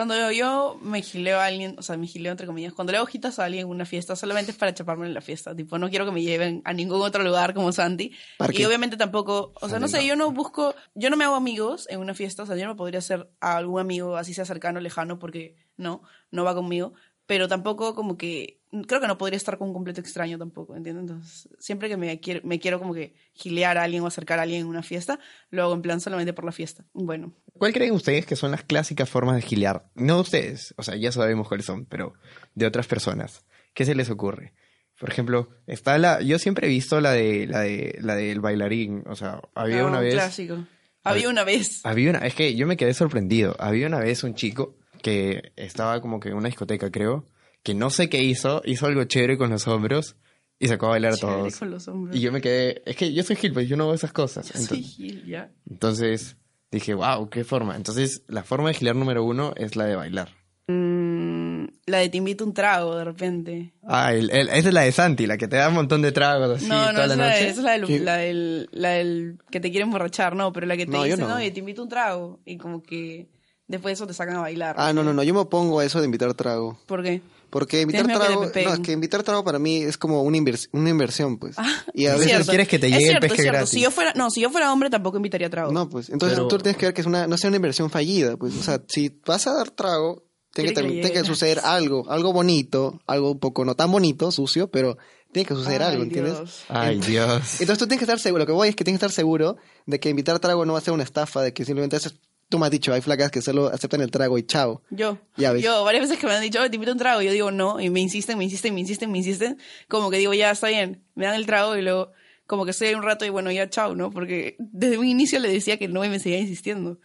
[0.00, 3.04] Cuando yo, me gileo a alguien, o sea, me gileo entre comillas, cuando le hago
[3.04, 5.54] ojitas a alguien en una fiesta, solamente es para chaparme en la fiesta.
[5.54, 8.10] Tipo, no quiero que me lleven a ningún otro lugar como Santi.
[8.38, 8.62] Parque.
[8.62, 11.86] Y obviamente tampoco, o sea, no sé, yo no busco, yo no me hago amigos
[11.90, 14.80] en una fiesta, o sea, yo no podría ser a algún amigo así sea cercano,
[14.80, 16.94] lejano, porque no, no va conmigo.
[17.26, 21.02] Pero tampoco como que, creo que no podría estar con un completo extraño tampoco, ¿entiendes?
[21.02, 24.42] Entonces, siempre que me quiero, me quiero como que gilear a alguien o acercar a
[24.42, 25.18] alguien en una fiesta,
[25.50, 26.84] lo hago en plan solamente por la fiesta.
[26.92, 29.90] Bueno, ¿Cuál creen ustedes que son las clásicas formas de gilear?
[29.94, 32.14] No ustedes, o sea, ya sabemos cuáles son, pero
[32.54, 33.44] de otras personas.
[33.74, 34.54] ¿Qué se les ocurre?
[34.98, 39.02] Por ejemplo, está la, yo siempre he visto la de, la de, la del bailarín,
[39.06, 40.14] o sea, había Ah, una un vez...
[40.14, 40.64] clásico.
[41.02, 41.80] Había una vez.
[41.84, 43.56] Había una, es que yo me quedé sorprendido.
[43.58, 47.24] Había una vez un chico que estaba como que en una discoteca, creo,
[47.62, 50.16] que no sé qué hizo, hizo algo chévere con los hombros
[50.58, 51.56] y sacó a bailar a todos.
[51.58, 52.16] con los hombros.
[52.16, 54.46] Y yo me quedé, es que yo soy Gil, pues yo no hago esas cosas.
[54.46, 55.50] Yo soy Entonces, Gil, ya.
[55.70, 56.36] entonces
[56.70, 57.76] dije, wow, qué forma.
[57.76, 60.28] Entonces, la forma de gilear número uno es la de bailar.
[60.68, 63.72] Mm, la de te invito un trago de repente.
[63.82, 66.12] Ah, el- el- esa es la de Santi, la que te da un montón de
[66.12, 67.44] tragos así no, no, toda la noche.
[67.44, 70.66] de, esa es la, del, la, del, la del que te quiere emborrachar, no, pero
[70.66, 71.28] la que te No, dice, no.
[71.28, 72.40] no, y te invito un trago.
[72.44, 73.28] Y como que
[73.70, 74.76] después de eso te sacan a bailar.
[74.78, 76.78] Ah, no, no, no, yo me opongo a eso de invitar trago.
[76.86, 77.22] ¿Por qué?
[77.50, 80.68] Porque invitar que trago, no, es que invitar trago para mí es como una, invers-
[80.72, 81.56] una inversión, pues.
[81.94, 82.50] y a Es veces cierto.
[82.50, 83.70] quieres que te Es llegue el cierto, pesque gratis.
[83.70, 85.72] Si yo fuera, no, si yo fuera hombre tampoco invitaría trago.
[85.72, 87.90] No, pues, entonces Pero- tú tienes que ver que es una, no sea una inversión
[87.90, 88.54] fallida, pues.
[88.56, 90.22] O sea, si vas a dar trago,
[90.54, 94.68] tiene que, que que suceder algo, algo bonito, algo un poco no tan bonito, sucio,
[94.70, 94.96] pero
[95.32, 96.34] tiene que suceder Ay, algo, ¿entiendes?
[96.34, 96.64] Dios.
[96.68, 97.60] Ay, Dios.
[97.60, 99.56] Entonces tú tienes que estar seguro, lo que voy es que tienes que estar seguro
[99.86, 102.14] de que invitar trago no va a ser una estafa, de que simplemente haces,
[102.50, 104.82] tú me has dicho, hay flacas que solo aceptan el trago y chao.
[104.90, 105.16] Yo.
[105.38, 105.62] Ya ves.
[105.64, 107.50] Yo, varias veces que me han dicho, "Oye, te invito a un trago, yo digo
[107.50, 109.56] no, y me insisten, me insisten, me insisten, me insisten.
[109.88, 112.12] Como que digo, ya está bien, me dan el trago y luego,
[112.46, 114.10] como que estoy ahí un rato y bueno, ya chao, ¿no?
[114.10, 116.98] Porque desde un inicio le decía que no y me seguía insistiendo.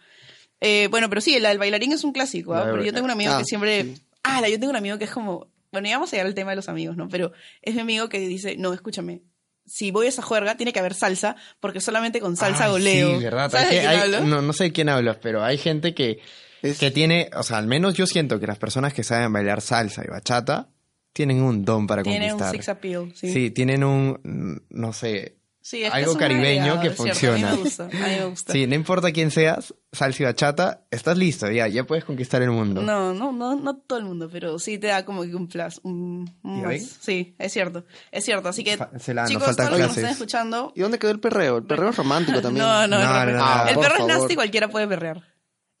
[0.60, 2.66] Eh, bueno, pero sí, el, el bailarín es un clásico, ¿ah?
[2.70, 3.94] Pero yo tengo un amigo Ah, que siempre.
[4.24, 5.48] Ah, la- yo tengo un amigo que es como.
[5.70, 7.08] Bueno, ya vamos a llegar al tema de los amigos, ¿no?
[7.08, 7.32] Pero
[7.62, 9.20] es mi amigo que dice, no, escúchame.
[9.66, 13.18] Si voy a esa juerga, tiene que haber salsa, porque solamente con salsa goleo.
[13.18, 13.50] Sí, verdad.
[13.50, 14.20] ¿Sabes Hay de que- quién hay- hablo?
[14.26, 16.20] no, no sé de quién hablas, pero hay gente que,
[16.80, 20.02] que tiene, o sea, al menos yo siento que las personas que saben bailar salsa
[20.04, 20.68] y bachata
[21.12, 22.52] tienen un don para Tiene un conquistar.
[22.56, 23.32] sex appeal, sí.
[23.32, 25.35] Sí, tienen un, no sé,
[25.68, 27.48] Sí, es que algo es un caribeño que funciona.
[27.48, 28.52] A mí me gusta, a mí me gusta.
[28.52, 32.52] Sí, no importa quién seas, salsa y bachata, estás listo, ya, ya puedes conquistar el
[32.52, 32.82] mundo.
[32.82, 35.80] No, no, no, no todo el mundo, pero sí te da como que un plus,
[35.82, 36.98] un, un ¿Ya más.
[37.00, 38.48] Sí, es cierto, es cierto.
[38.48, 40.82] Así que, Fa- se la- nos chicos, faltan todos los que nos están escuchando, ¿Y
[40.82, 41.56] dónde quedó el perreo?
[41.56, 42.64] El perreo es romántico también.
[42.64, 43.38] no, no, No, no, no, no.
[43.38, 43.68] no.
[43.68, 45.24] el por perro es nasty, cualquiera puede perrear.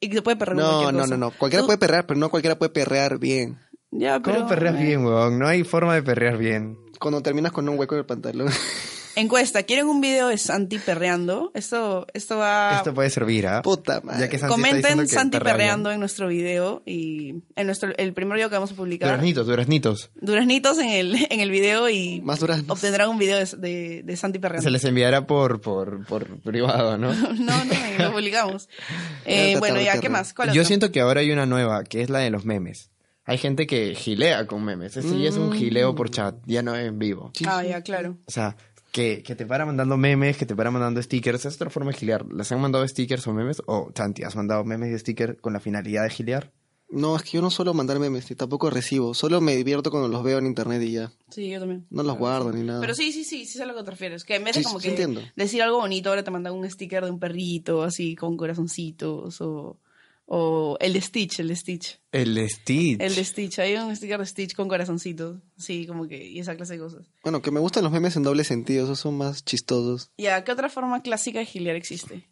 [0.00, 1.30] Y que se puede perrear No, no, no, no.
[1.30, 3.60] Cualquiera Tú- puede perrear, pero no cualquiera puede perrear bien.
[3.92, 4.38] Ya, pero...
[4.38, 5.38] ¿Cómo perreas bien, huevón?
[5.38, 6.76] No hay forma de perrear bien.
[6.98, 8.48] Cuando terminas con un hueco en el pantalón.
[9.18, 11.50] Encuesta, ¿quieren un video de Santi perreando?
[11.54, 12.76] Esto, esto va...
[12.76, 13.62] Esto puede servir, ¿ah?
[13.62, 14.20] Puta madre.
[14.20, 17.96] Ya que Santi está diciendo Comenten que Santi perreando en nuestro video y en nuestro
[17.96, 19.08] el primer video que vamos a publicar.
[19.08, 20.10] Duraznitos, duraznitos.
[20.20, 22.70] Duraznitos en el, en el video y Más duraznos.
[22.70, 24.64] obtendrán un video de, de, de Santi perreando.
[24.64, 27.14] Se les enviará por, por, por privado, ¿no?
[27.36, 27.74] No, no,
[28.04, 28.68] lo publicamos.
[29.24, 30.34] Eh, bueno, ya, ¿qué más?
[30.34, 30.64] ¿Cuál Yo otro?
[30.68, 32.90] siento que ahora hay una nueva, que es la de los memes.
[33.24, 34.96] Hay gente que gilea con memes.
[34.96, 37.32] Ese ya es un gileo por chat, ya no en vivo.
[37.46, 38.18] Ah, ya, claro.
[38.26, 38.56] O sea,
[38.96, 41.44] que, que te para mandando memes, que te para mandando stickers.
[41.44, 42.24] Es otra forma de gilear.
[42.32, 43.62] ¿Les han mandado stickers o memes?
[43.66, 46.50] O, Santi, ¿has mandado memes y stickers con la finalidad de gilear?
[46.88, 49.12] No, es que yo no suelo mandar memes, ni tampoco recibo.
[49.12, 51.12] Solo me divierto cuando los veo en internet y ya.
[51.28, 51.86] Sí, yo también.
[51.90, 52.80] No los guardo ni nada.
[52.80, 54.24] Pero sí, sí, sí, sí sé a lo que te refieres.
[54.24, 55.20] Que en vez de Sí, como sí que entiendo.
[55.36, 59.78] decir algo bonito, ahora te mandan un sticker de un perrito, así, con corazoncitos, o,
[60.26, 62.00] o el de Stitch, el de Stitch.
[62.10, 63.00] El Stitch.
[63.00, 66.56] El de Stitch, hay un sticker de Stitch con corazoncitos, sí, como que, y esa
[66.56, 67.06] clase de cosas.
[67.22, 70.10] Bueno, que me gustan los memes en doble sentido, esos son más chistosos.
[70.18, 72.28] Ya, ¿qué otra forma clásica de gilear existe?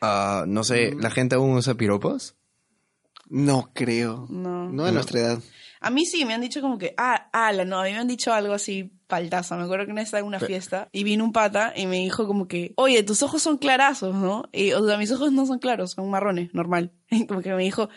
[0.00, 2.36] Ah, no sé, ¿la gente aún usa piropos?
[3.28, 4.26] No creo.
[4.30, 4.70] No.
[4.70, 5.42] No de nuestra edad.
[5.80, 8.08] A mí sí, me han dicho como que, ah, ala, no, a mí me han
[8.08, 9.58] dicho algo así paltaza.
[9.58, 11.96] Me acuerdo que una vez estaba en una fiesta y vino un pata y me
[11.96, 14.44] dijo como que, oye, tus ojos son clarazos, ¿no?
[14.52, 16.92] Y, o sea, mis ojos no son claros, son marrones, normal.
[17.12, 17.88] Y como que me dijo,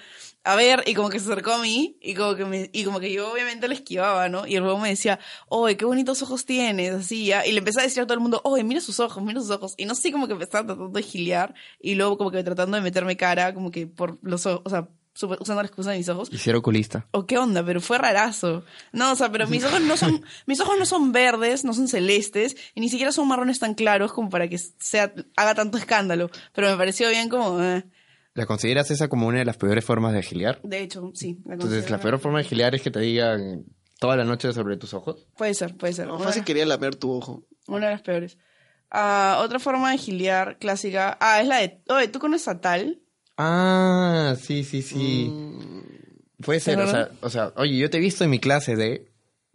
[0.44, 3.00] a ver, y como que se acercó a mí y como que me, y como
[3.00, 4.46] que yo obviamente le esquivaba, ¿no?
[4.46, 7.46] Y luego me decía, oye, qué bonitos ojos tienes, así ya.
[7.46, 9.52] Y le empecé a decir a todo el mundo, oye, mira sus ojos, mira sus
[9.52, 9.74] ojos.
[9.78, 12.76] Y no sé, como que me estaba tratando de gilear y luego como que tratando
[12.76, 16.10] de meterme cara, como que por los ojos, o sea, usando la excusa de mis
[16.10, 16.30] ojos.
[16.32, 17.08] Y ser oculista.
[17.12, 17.66] ¿O qué onda?
[17.66, 18.64] Pero fue rarazo.
[18.92, 21.88] No, o sea, pero mis ojos no son, mis ojos no son verdes, no son
[21.88, 26.30] celestes, y ni siquiera son marrones tan claros como para que sea, haga tanto escándalo.
[26.54, 27.86] Pero me pareció bien como, eh,
[28.36, 30.60] ¿La consideras esa como una de las peores formas de gilear?
[30.64, 31.40] de hecho, sí.
[31.46, 33.66] la Entonces, la peor forma de gilear es que te digan
[34.00, 35.28] toda la noche sobre tus ojos.
[35.38, 36.08] Puede ser, puede ser.
[36.08, 37.46] No, Una, fácil quería lamer tu ojo.
[37.68, 38.40] una de las peores.
[38.90, 41.16] Ah, otra forma de gilear clásica.
[41.22, 43.03] Ah, es la de, oye, ¿tú conoces a tal?
[43.38, 45.32] Ah, sí, sí, sí.
[46.44, 49.10] Puede ser, o sea, o sea, oye, yo te he visto en mi clase de...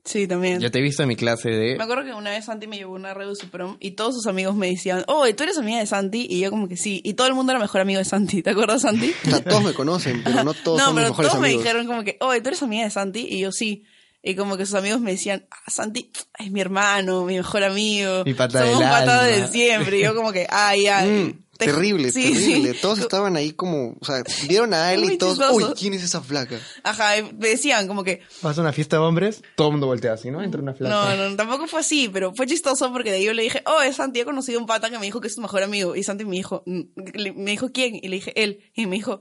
[0.05, 0.59] Sí, también.
[0.61, 1.77] Yo te he visto en mi clase de...
[1.77, 4.15] Me acuerdo que una vez Santi me llevó una red de su prom y todos
[4.15, 6.27] sus amigos me decían, oh, ¿tú eres amiga de Santi?
[6.31, 7.03] Y yo como que sí.
[7.05, 8.43] Y todo el mundo era mejor amigo de Santi.
[8.43, 9.13] ¿Te acuerdas, Santi?
[9.27, 11.49] O sea, todos me conocen, pero no todos no, son mis pero mejores todos me
[11.51, 13.27] dijeron como que, oh, ¿tú eres amiga de Santi?
[13.29, 13.85] Y yo sí.
[14.23, 18.25] Y como que sus amigos me decían, ah, Santi es mi hermano, mi mejor amigo.
[18.25, 19.23] Mi pata Somos del alma".
[19.25, 19.99] de siempre.
[19.99, 21.11] Y yo como que, ay, ay.
[21.11, 22.73] Mm, Te- terrible, sí, terrible.
[22.73, 22.79] sí.
[22.81, 25.57] Todos estaban ahí como, o sea, vieron a él y todos, chistoso.
[25.57, 26.59] uy, ¿quién es esa flaca?
[26.85, 30.13] Ajá, me decían como que, Vas a una fiesta de hombres, todo el mundo voltea
[30.13, 30.43] así, ¿no?
[30.43, 31.17] Entra una flaca.
[31.17, 33.83] no, no, tampoco fue así, pero fue chistoso porque de ahí yo le dije, oh,
[33.83, 35.97] es Santi, he conocido un pata que me dijo que es tu mejor amigo.
[35.97, 37.97] Y Santi me dijo, me dijo, ¿quién?
[37.97, 38.61] Y le dije, él.
[38.75, 39.21] Y me dijo,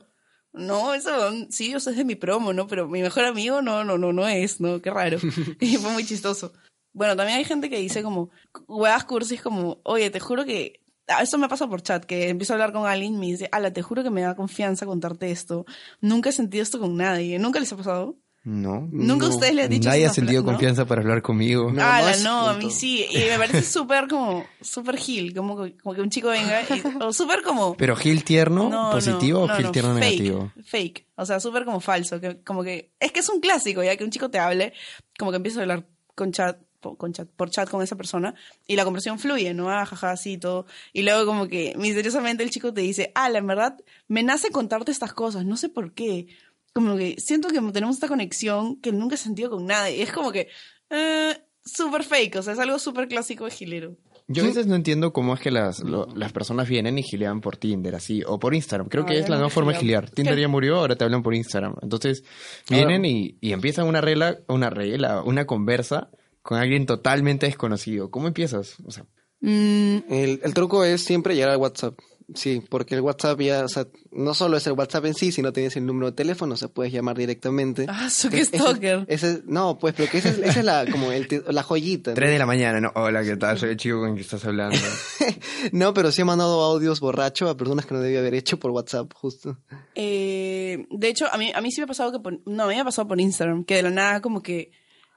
[0.54, 1.12] no, eso,
[1.50, 2.68] sí, eso es de mi promo, ¿no?
[2.68, 4.82] Pero mi mejor amigo no, no, no, no es, ¿no?
[4.82, 5.18] Qué raro.
[5.60, 6.54] y fue muy chistoso.
[6.94, 8.30] Bueno, también hay gente que dice como,
[8.68, 12.54] huevas cursis como, oye, te juro que, ah, esto me pasa por chat, que empiezo
[12.54, 15.32] a hablar con alguien y me dice, ala, te juro que me da confianza contarte
[15.32, 15.66] esto.
[16.02, 17.40] Nunca he sentido esto con nadie.
[17.40, 18.16] ¿Nunca les ha pasado?
[18.44, 18.88] No.
[18.94, 19.34] ¿Nunca No.
[19.34, 21.70] ustedes le han dicho Nadie ha sentido confianza para hablar conmigo.
[21.70, 23.06] No, ah, no a mí sí.
[23.10, 26.84] Y me parece súper como, súper gil, como, que- como que un chico venga, y-
[27.04, 27.76] o súper como...
[27.76, 30.52] Pero Gil tierno, No, positivo no, o Gil no, tierno fake, negativo.
[30.64, 33.98] Fake, o sea, súper como falso, que como que es que es un clásico ya
[33.98, 34.72] que un chico te hable,
[35.20, 38.36] como que empieza a hablar con chat po- con chat, por chat con esa persona
[38.68, 39.70] y la conversación fluye, ¿no?
[39.70, 40.66] Ah, jaja, así y todo.
[40.94, 44.92] Y luego como que misteriosamente el chico te dice, ah, la verdad, me nace contarte
[44.92, 46.28] estas cosas, no sé por qué.
[46.74, 49.98] Como que siento que tenemos esta conexión que nunca he sentido con nadie.
[49.98, 50.48] Y es como que,
[50.90, 51.36] eh,
[51.66, 53.96] súper fake, o sea, es algo súper clásico de gilero.
[54.30, 57.40] Yo a veces no entiendo cómo es que las, lo- las personas vienen y gilean
[57.40, 58.90] por Tinder, así, o por Instagram.
[58.90, 60.10] Creo No, que es la nueva forma de gilear.
[60.10, 60.42] Tinder ¿Qué?
[60.42, 61.76] ya murió, ahora te hablan por Instagram.
[61.82, 62.24] Entonces,
[62.70, 66.10] vienen y, y empiezan una regla, una regla, una conversa
[66.48, 68.10] con alguien totalmente desconocido.
[68.10, 68.78] ¿Cómo empiezas?
[68.86, 69.06] O sea,
[69.42, 72.00] El, el truco es siempre llegar al WhatsApp.
[72.36, 75.52] Sí, porque el WhatsApp ya, o sea, no solo es el WhatsApp en sí, sino
[75.54, 77.86] tienes el número de teléfono, o sea, puedes llamar directamente.
[77.90, 79.06] Ah, su qué Ese- stalker.
[79.10, 82.12] ese es- no, pues, pero que esa es, esa es la, como el, la joyita.
[82.12, 82.16] ¿no?
[82.16, 82.92] 3 de la mañana, ¿no?
[82.96, 83.58] Hola, ¿qué tal?
[83.58, 84.78] Soy el chico con el que estás hablando.
[85.74, 88.72] No, pero sí he mandado audios borracho a personas que no debía haber hecho por
[88.72, 89.58] WhatsApp, justo.
[89.96, 92.68] Eh, de hecho, a mí, a mí sí me ha pasado que por, no, a
[92.68, 94.72] mí me ha pasado por Instagram, que de la nada como que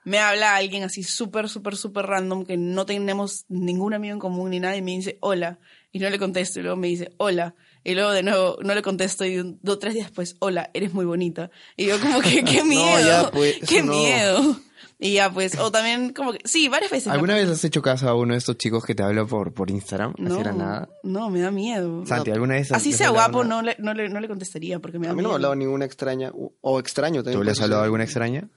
[0.04, 4.50] me habla alguien así súper, súper, súper random, que no tenemos ningún amigo en común
[4.50, 5.58] ni nada, y me dice hola,
[5.92, 8.82] y no le contesto, y luego me dice hola, y luego de nuevo no le
[8.82, 11.50] contesto, y un- dos, tres días después, hola, eres muy bonita.
[11.76, 13.92] Y yo como que, qué No, miedo, ya, pues, qué no.
[13.92, 14.56] miedo.
[15.02, 17.08] Y ya pues, o también como que, sí, varias veces.
[17.10, 19.70] ¿Alguna vez has hecho caso a uno de estos chicos que te habla por, por
[19.70, 20.12] Instagram?
[20.18, 20.88] No, Así era nada.
[21.02, 22.04] no, me da miedo.
[22.04, 24.98] Santi, ¿alguna vez Así sea guapo, una- no le, no, le, no le contestaría porque
[24.98, 25.32] me da A mí no me miedo.
[25.32, 27.38] ha hablado ninguna extraña, o, extraño también.
[27.40, 28.48] ¿Tú le has hablado a alguna extraña?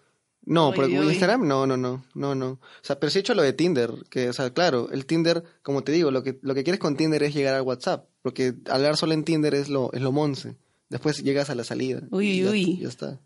[0.45, 0.93] No, uy.
[0.93, 2.47] Instagram no, no, no, no, no.
[2.49, 5.43] O sea, pero sí he hecho lo de Tinder, que, o sea, claro, el Tinder,
[5.61, 8.53] como te digo, lo que, lo que quieres con Tinder es llegar al WhatsApp, porque
[8.69, 10.57] hablar solo en Tinder es lo, es lo monce.
[10.89, 12.01] Después llegas a la salida.
[12.11, 12.79] Uy, y uy.
[12.79, 13.19] Ya está.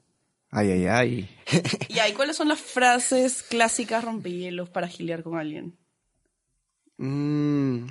[0.52, 1.30] Ay, ay, ay.
[1.90, 5.76] ¿y cuáles son las frases clásicas rompehielos para gilear con alguien?
[6.98, 7.88] Mm,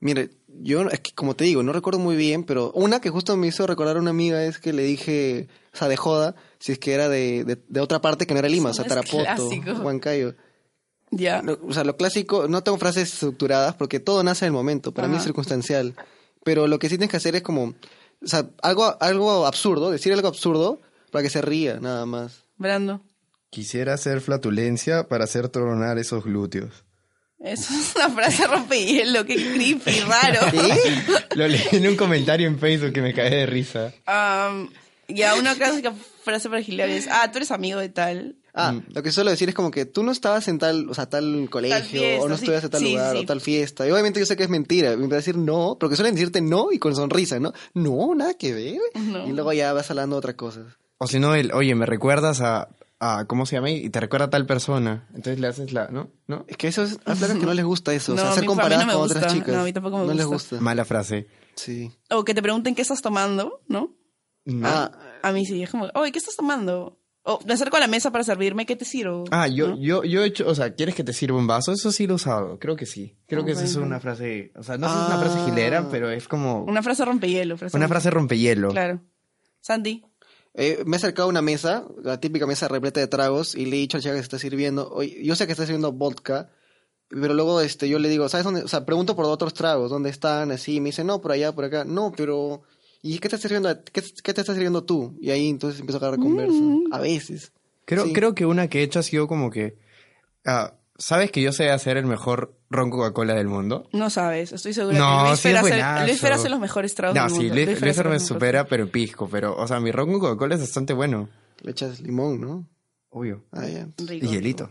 [0.00, 3.36] mire, yo, es que como te digo, no recuerdo muy bien, pero una que justo
[3.36, 6.72] me hizo recordar a una amiga es que le dije, o sea, de joda, si
[6.72, 9.48] es que era de, de, de otra parte que no era Lima, o sea, Tarapoto.
[9.82, 10.34] Huancayo.
[11.10, 11.42] Ya.
[11.42, 14.92] No, o sea, lo clásico, no tengo frases estructuradas porque todo nace en el momento,
[14.92, 15.94] para mí es circunstancial.
[16.44, 17.74] Pero lo que sí tienes que hacer es como,
[18.22, 22.44] o sea, algo, algo absurdo, decir algo absurdo para que se ría, nada más.
[22.56, 23.02] Brando.
[23.50, 26.85] Quisiera hacer flatulencia para hacer tronar esos glúteos.
[27.38, 30.40] Eso es una frase rompehielo, qué creepy, raro.
[31.34, 33.92] Lo leí en un comentario en Facebook que me caí de risa.
[34.06, 34.70] Am,
[35.08, 35.92] ya, una clásica
[36.24, 38.36] frase para gilear es, ah, tú eres amigo de tal.
[38.58, 41.10] Ah, lo que suelo decir es como que tú no estabas en tal, o sea,
[41.10, 42.44] tal colegio, fiesta, o no sí.
[42.44, 43.22] estuvieras en tal Sí, lugar, sí.
[43.22, 43.86] o tal fiesta.
[43.86, 46.40] Y obviamente yo sé que es mentira, me va a decir no, porque suelen decirte
[46.40, 47.52] no y con sonrisa, ¿no?
[47.74, 48.78] No, nada que ver.
[48.94, 49.26] No.
[49.28, 50.62] Y luego ya vas hablando de otra cosa.
[50.96, 52.68] O si no, el, oye, me recuerdas a,
[53.00, 53.70] a, ¿cómo se llama?
[53.70, 55.06] Y te recuerda a tal persona.
[55.10, 56.10] Entonces le haces la, ¿no?
[56.26, 56.44] ¿No?
[56.48, 58.44] Es que eso es, flacas que no les gusta eso, o No, sea, a ser
[58.44, 59.18] a no con gusta.
[59.18, 59.54] otras chicas.
[59.54, 60.60] No, a mí tampoco me No les gusta.
[60.60, 61.26] Mala frase.
[61.54, 61.90] Sí.
[62.10, 63.94] O que te pregunten qué estás tomando, ¿no?
[64.62, 67.00] Ah, A mí sí, es como, oye, ¿qué estás tomando?
[67.28, 69.24] O me acerco a la mesa para servirme, ¿qué te sirvo?
[69.32, 69.76] Ah, yo, ¿No?
[69.82, 71.72] yo, yo he hecho, o sea, ¿quieres que te sirva un vaso?
[71.72, 73.16] Eso sí lo he usado, creo que sí.
[73.26, 75.44] Creo que Ok, eso es una frase, o sea, no es una frase Ah.
[75.44, 77.56] gilera, pero es como Una frase rompehielo.
[77.58, 78.68] Frase una frase rompehielo.
[78.68, 79.00] Claro.
[79.60, 80.04] Santi.
[80.58, 83.76] Eh, me he acercado a una mesa, la típica mesa repleta de tragos, y le
[83.76, 86.48] he dicho al chico que se está sirviendo, oye, yo sé que está sirviendo vodka,
[87.08, 88.62] pero luego este, yo le digo, ¿sabes dónde?
[88.62, 90.50] O sea, pregunto por otros tragos, ¿dónde están?
[90.50, 91.84] Así, y me dice, no, por allá, por acá.
[91.84, 92.62] No, pero...
[93.02, 93.84] ¿Y qué te está sirviendo?
[93.84, 95.16] ¿Qué, qué te está sirviendo tú?
[95.20, 96.54] Y ahí entonces empiezo a agarrar conversa.
[96.58, 96.92] Mm.
[96.92, 97.52] A veces.
[97.84, 98.12] Creo, Sí.
[98.12, 99.78] creo que una que he hecho ha sido como que,
[100.44, 103.88] ah, ¿sabes que yo sé hacer el mejor ron Coca-Cola del mundo?
[103.92, 106.06] No sabes, estoy segura No, que Luis sí es Fer hace.
[106.06, 107.54] Luis Fer hace los mejores tragos No, del sí, mundo.
[107.54, 109.28] Luis, Luis me supera, pero en pisco.
[109.30, 111.28] Pero, o sea, mi ron Coca-Cola es bastante bueno.
[111.62, 112.68] Le echas limón, ¿no?
[113.10, 113.44] Obvio.
[113.52, 113.88] Ah, ya.
[114.06, 114.70] Rico, Y hielito.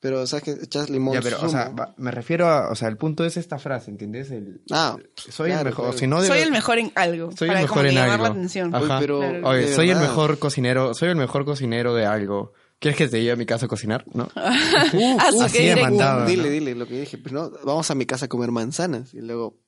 [0.00, 1.14] Pero, ¿sabes que Echas limón.
[1.14, 3.90] Ya, pero, o sea, va- me refiero a, o sea, el punto es esta frase,
[3.90, 4.30] ¿entiendes?
[4.30, 5.98] El, Ah, soy el mejor, claro.
[5.98, 7.32] si no de- Soy el mejor en algo.
[7.36, 8.22] soy para el mejor en llamar algo.
[8.24, 8.72] la atención.
[8.76, 8.94] Ajá.
[8.94, 9.18] Uy, pero-.
[9.48, 12.52] Oye, soy el mejor cocinero, soy el mejor cocinero de algo.
[12.78, 14.04] ¿Quieres que te lleve a mi casa a cocinar?
[14.12, 14.28] ¿No?
[14.36, 15.82] Así que me directo.
[15.82, 16.26] mandaba.
[16.26, 16.50] Dile, ¿no?
[16.50, 17.18] dile lo que dije.
[17.18, 19.14] Pero no, vamos a mi casa a comer manzanas.
[19.14, 19.58] Y luego,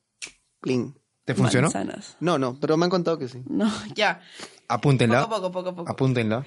[0.61, 0.97] plin.
[1.25, 1.67] ¿Te funcionó?
[1.67, 2.17] Manzanas.
[2.21, 3.43] No, no, pero me han contado que sí.
[3.49, 4.21] No, ya.
[4.69, 5.23] Apúntenla.
[5.23, 5.91] Poco poco, poco poco.
[5.91, 6.47] Apúntenla.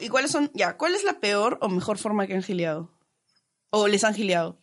[0.00, 2.90] ¿Y cuáles son, ya, cuál es la peor o mejor forma que han gileado?
[3.70, 4.58] O les han gileado.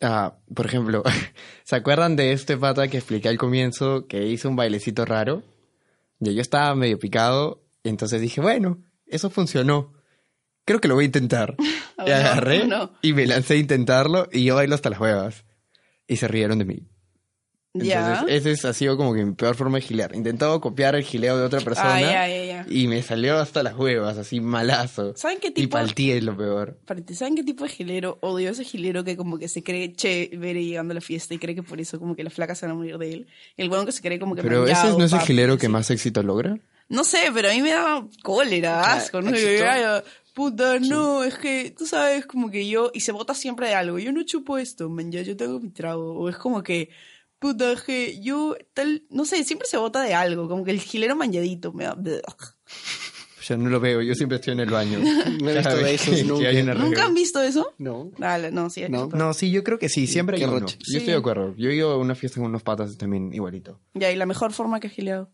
[0.00, 1.02] Ah, por ejemplo,
[1.64, 5.42] ¿se acuerdan de este pata que expliqué al comienzo que hizo un bailecito raro?
[6.20, 9.92] Y yo estaba medio picado, y entonces dije, bueno, eso funcionó.
[10.68, 11.56] Creo que lo voy a intentar.
[11.58, 11.62] Oh,
[12.06, 12.92] y no, agarré oh, no.
[13.02, 15.44] y me lancé a intentarlo y yo bailo hasta las huevas.
[16.06, 16.86] Y se rieron de mí.
[17.74, 20.12] Entonces, ese ha sido como que mi peor forma de gilear.
[20.12, 22.66] He intentado copiar el gileo de otra persona Ah, ya, ya.
[22.68, 25.14] y me salió hasta las huevas, así malazo.
[25.16, 25.76] ¿Saben qué Y tipo?
[25.76, 26.78] paltí es lo peor.
[27.14, 28.18] ¿saben qué tipo de gilero?
[28.20, 31.54] Odio ese gilero que como que se cree chévere llegando a la fiesta y cree
[31.54, 33.26] que por eso como que las flacas se van a morir de él.
[33.56, 35.90] El huevón que se cree como que Pero ese no es el gilero que más
[35.90, 36.58] éxito logra.
[36.88, 39.20] No sé, pero a mí me da cólera, asco.
[39.20, 40.00] No ay,
[40.38, 42.92] puta, no, es que tú sabes como que yo...
[42.94, 43.98] Y se vota siempre de algo.
[43.98, 46.12] Yo no chupo esto, man, ya yo tengo mi trago.
[46.14, 46.90] O es como que...
[47.40, 49.02] Puta, es que yo tal...
[49.10, 50.48] No sé, siempre se vota de algo.
[50.48, 51.96] Como que el gilero manchadito me da...
[53.48, 54.98] Ya no lo veo, yo siempre estoy en el baño.
[55.00, 56.74] No he visto de esos que- que nunca.
[56.74, 57.74] ¿Nunca han visto eso?
[57.78, 58.10] No.
[58.18, 58.84] Dale, no, sí.
[58.90, 59.06] No.
[59.08, 60.60] No, sí, yo creo que sí, siempre hay uno.
[60.60, 60.76] roche.
[60.80, 60.96] Yo Sí.
[60.98, 61.54] estoy de acuerdo.
[61.56, 63.80] Yo he ido a una fiesta con unos patas también igualito.
[63.94, 65.30] Ya, y la mejor forma que has gileado.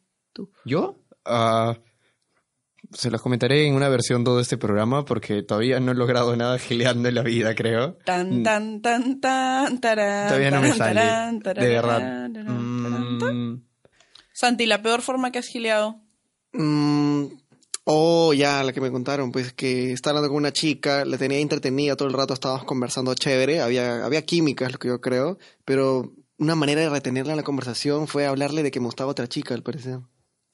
[0.64, 0.96] ¿Yo?
[1.24, 1.76] Ah,
[2.92, 6.36] se los comentaré en una versión 2 de este programa porque todavía no he logrado
[6.36, 7.94] nada gileando en la vida, creo.
[8.04, 11.40] Tan, Mm, tan, tan, tan, tarán, Todavía no me tarán, sale.
[11.42, 11.98] tarán, De verdad.
[11.98, 13.50] tarán, tarán, tarán.
[13.52, 13.62] Mm,
[14.32, 16.00] Santi, la peor forma que has gileado.
[16.52, 17.24] Mm,
[17.84, 21.38] oh, ya, la que me contaron, pues que estaba hablando con una chica, la tenía
[21.38, 25.38] entretenida todo el rato, estábamos conversando chévere, había, había química, es lo que yo creo,
[25.64, 29.28] pero una manera de retenerla en la conversación fue hablarle de que me gustaba otra
[29.28, 29.98] chica, al parecer.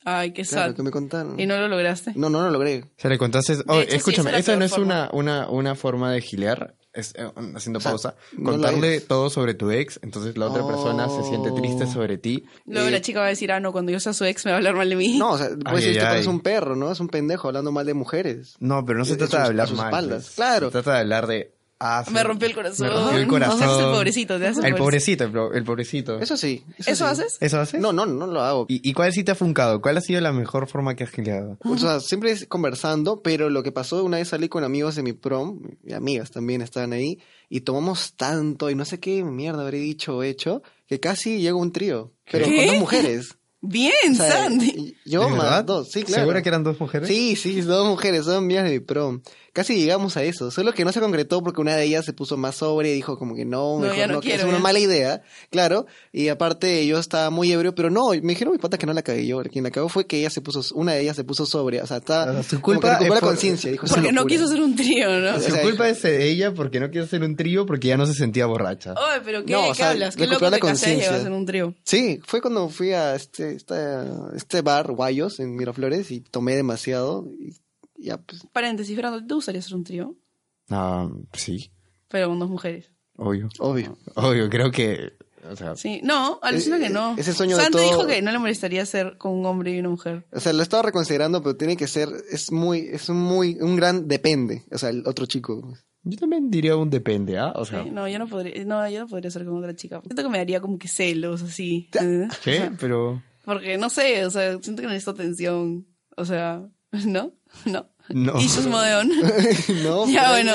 [0.05, 0.77] Ay, qué Claro, sad.
[0.77, 1.39] que me contaron.
[1.39, 2.13] ¿Y no lo lograste?
[2.17, 2.85] No, no lo logré.
[2.97, 3.59] Se le contaste.
[3.67, 7.31] Oh, hecho, sí, escúchame, esa no es una, una, una forma de gilear, es, eh,
[7.55, 8.15] haciendo O sea, pausa.
[8.37, 11.93] no Contarle todo sobre tu ex, entonces la otra persona se siente triste Oh.
[11.93, 12.45] sobre ti.
[12.67, 14.51] Luego Eh, la chica va a decir, ah, no, cuando yo sea su ex me
[14.53, 15.19] va a hablar mal de mí.
[15.19, 16.33] No, o sea, Ay, pues este ay, es ay.
[16.33, 16.91] un perro, ¿no?
[16.91, 18.55] Es un pendejo hablando mal de mujeres.
[18.59, 19.87] No, pero no se trata de hablar mal.
[19.87, 20.23] espaldas.
[20.25, 20.35] pues.
[20.37, 20.67] Claro.
[20.69, 21.55] Se trata de hablar de.
[21.83, 22.87] Ah, Me rompió el corazón.
[22.89, 26.19] Me rompió el haces pobrecito, te haces el pobrecito, el, pro- el pobrecito.
[26.21, 26.63] Eso sí.
[26.77, 27.05] ¿Eso sí.
[27.05, 27.39] haces?
[27.41, 27.81] ¿Eso haces?
[27.81, 28.67] No, no, no lo hago.
[28.69, 29.81] ¿Y, y cuál sí te ha funcado?
[29.81, 31.57] ¿Cuál ha sido la mejor forma que has gileado?
[31.65, 35.03] O sea, siempre es conversando, pero lo que pasó, una vez salí con amigos de
[35.03, 39.63] mi prom, y amigas también estaban ahí, y tomamos tanto, y no sé qué mierda
[39.63, 42.57] habré dicho o hecho, que casi llegó un trío, pero ¿Qué?
[42.59, 43.37] con dos mujeres.
[43.63, 44.97] Bien, O sea, Sandy.
[45.05, 46.23] Yo ¿De más dos, sí, claro.
[46.23, 47.07] ¿Segura que eran dos mujeres?
[47.09, 49.21] Sí, sí, dos mujeres, son amigas de mi prom.
[49.53, 52.37] Casi llegamos a eso, solo que no se concretó porque una de ellas se puso
[52.37, 54.59] más sobre y dijo como que no, No, mejor no no, que quiero, es una
[54.61, 55.87] mala idea, claro.
[56.13, 59.03] Y aparte yo estaba muy ebrio, pero no, me dijeron mis patas que no la
[59.03, 59.43] cagué yo.
[59.43, 61.87] Quien la cagó fue que ella se puso, una de ellas se puso sobria, o
[61.87, 63.87] sea, está, O su como que culpa recuperó es la conciencia, dijo.
[63.87, 64.33] "Es Porque no locura".
[64.35, 65.37] quiso hacer un trío, ¿no?
[65.37, 67.97] O Su sea, culpa es de ella porque no quiso hacer un trío porque ya
[67.97, 68.93] no se sentía borracha.
[68.93, 70.15] Oye, pero ¿qué, No, o ¿qué sea, hablas?
[70.17, 71.75] ¿Qué loco te casé hacer un trío?
[71.85, 73.75] Sí, fue cuando fui a este, este,
[74.37, 77.27] este bar, Guayos, en Miraflores, y tomé demasiado.
[77.41, 77.53] Y
[78.01, 78.43] ya, pues.
[78.53, 80.17] Paréntesis, Fernando, ¿te gustaría hacer un trío?
[80.71, 81.73] Ah, sí,
[82.09, 82.93] Pero con dos mujeres.
[83.17, 83.49] obvio.
[83.59, 83.99] Obvio.
[84.17, 85.13] Obvio, creo que...
[85.51, 87.17] O sea, Sí, no, alucina Eh, que no.
[87.17, 89.73] es el sueño de Santi todo- dijo que no le molestaría ser con un hombre
[89.75, 90.27] y una mujer.
[90.33, 93.75] O sea, lo estaba reconsiderando, pero tiene que ser, es muy, es un muy, un
[93.75, 94.65] gran depende.
[94.71, 95.73] O sea, el otro chico.
[96.03, 97.53] yo también diría un depende, ¿ah?
[97.57, 100.03] O sea, Sí, no, yo no podría, no, yo no podría ser con otra chica.
[100.03, 101.89] Siento que me daría como que celos, así.
[101.97, 102.57] O ¿qué?
[102.59, 103.23] sea, Pero...
[103.45, 105.87] porque, no sé, o sea, siento que necesito atención.
[106.19, 106.69] O sea,
[107.07, 107.33] ¿no?
[107.67, 107.89] No.
[108.09, 108.41] No.
[108.41, 109.11] Issues modeón.
[109.85, 110.53] no, ya, bueno.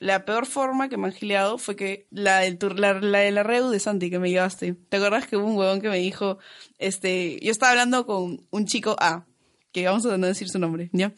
[0.00, 3.30] La peor forma que me han gileado fue que la, del tur- la, la de
[3.32, 4.74] la reu de Santi que me llevaste.
[4.88, 6.38] ¿Te acuerdas que hubo un huevón que me dijo,
[6.78, 9.26] este, yo estaba hablando con un chico A,
[9.72, 11.12] que vamos a no decir su nombre, ¿ya?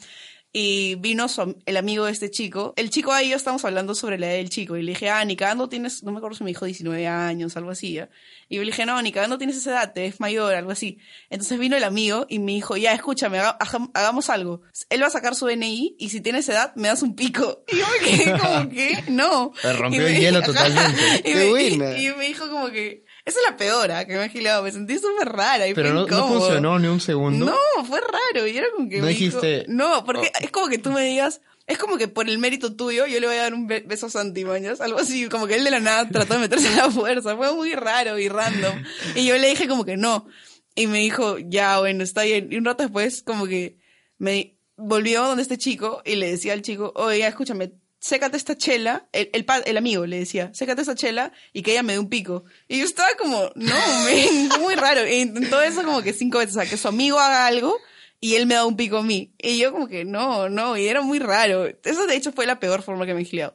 [0.54, 2.74] Y vino su el amigo de este chico.
[2.76, 4.76] El chico A y yo estábamos hablando sobre la edad del chico.
[4.76, 7.56] Y le dije, ah, ni cagando tienes, no me acuerdo si me dijo 19 años,
[7.56, 8.10] algo así, ¿ya?
[8.50, 10.98] Y yo le dije, no, ni cagando tienes esa edad, te ves mayor, algo así.
[11.30, 14.60] Entonces vino el amigo y me dijo, ya, escúchame, haga- haga- hagamos algo.
[14.90, 17.64] Él va a sacar su DNI y si tienes edad, me das un pico.
[17.72, 19.52] Y yo me quedé como que, no.
[19.62, 20.46] Te rompió el hielo Ajá.
[20.48, 21.00] totalmente.
[21.20, 21.96] Y, Qué me, buena.
[21.98, 24.04] y- y me dijo como que, esa es la peor, ¿ah?
[24.04, 24.62] que me gileado.
[24.62, 27.46] Me sentí súper rara y Pero fue no, no funcionó ni un segundo.
[27.46, 28.46] No, fue raro.
[28.46, 30.44] Y era como que ¿No me dijo- dijiste- No, porque Oh.
[30.44, 31.40] es como que tú me digas...
[31.68, 34.06] Es como que por el mérito tuyo yo le voy a dar un be- beso
[34.06, 34.80] a Santi, mañas.
[34.80, 37.36] Algo así, como que él de la nada trató de meterse en la fuerza.
[37.36, 38.82] Fue muy raro y random.
[39.14, 40.26] Y yo le dije como que no.
[40.74, 42.48] Y me dijo, ya, bueno, está bien.
[42.50, 43.76] Y un rato después como que
[44.18, 48.56] me volvió donde este chico y le decía al chico, oye, ya, escúchame, sécate esta
[48.56, 49.06] chela.
[49.12, 52.08] El, el, el amigo le decía, sécate esta chela y que ella me dé un
[52.08, 52.44] pico.
[52.68, 55.06] Y yo estaba como, no, fue muy raro.
[55.06, 57.78] Y intentó eso como que cinco veces, o sea, que su amigo haga algo
[58.20, 59.32] y él me da un pico a mí.
[59.38, 61.64] Y yo como que no, no, y era muy raro.
[61.84, 63.54] Eso de hecho fue la peor forma que me he gileado.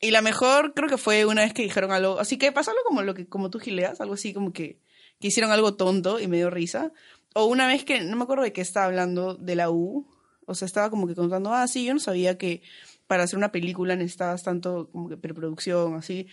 [0.00, 2.82] Y la mejor creo que fue una vez que dijeron algo, así que pasó algo
[2.86, 4.78] como lo que como tú gileas, algo así como que,
[5.20, 6.92] que hicieron algo tonto y me dio risa.
[7.34, 10.06] O una vez que, no me acuerdo de qué estaba hablando de la U,
[10.46, 12.62] o sea, estaba como que contando, ah, sí, yo no sabía que
[13.10, 16.28] para hacer una película necesitabas tanto como que preproducción, así.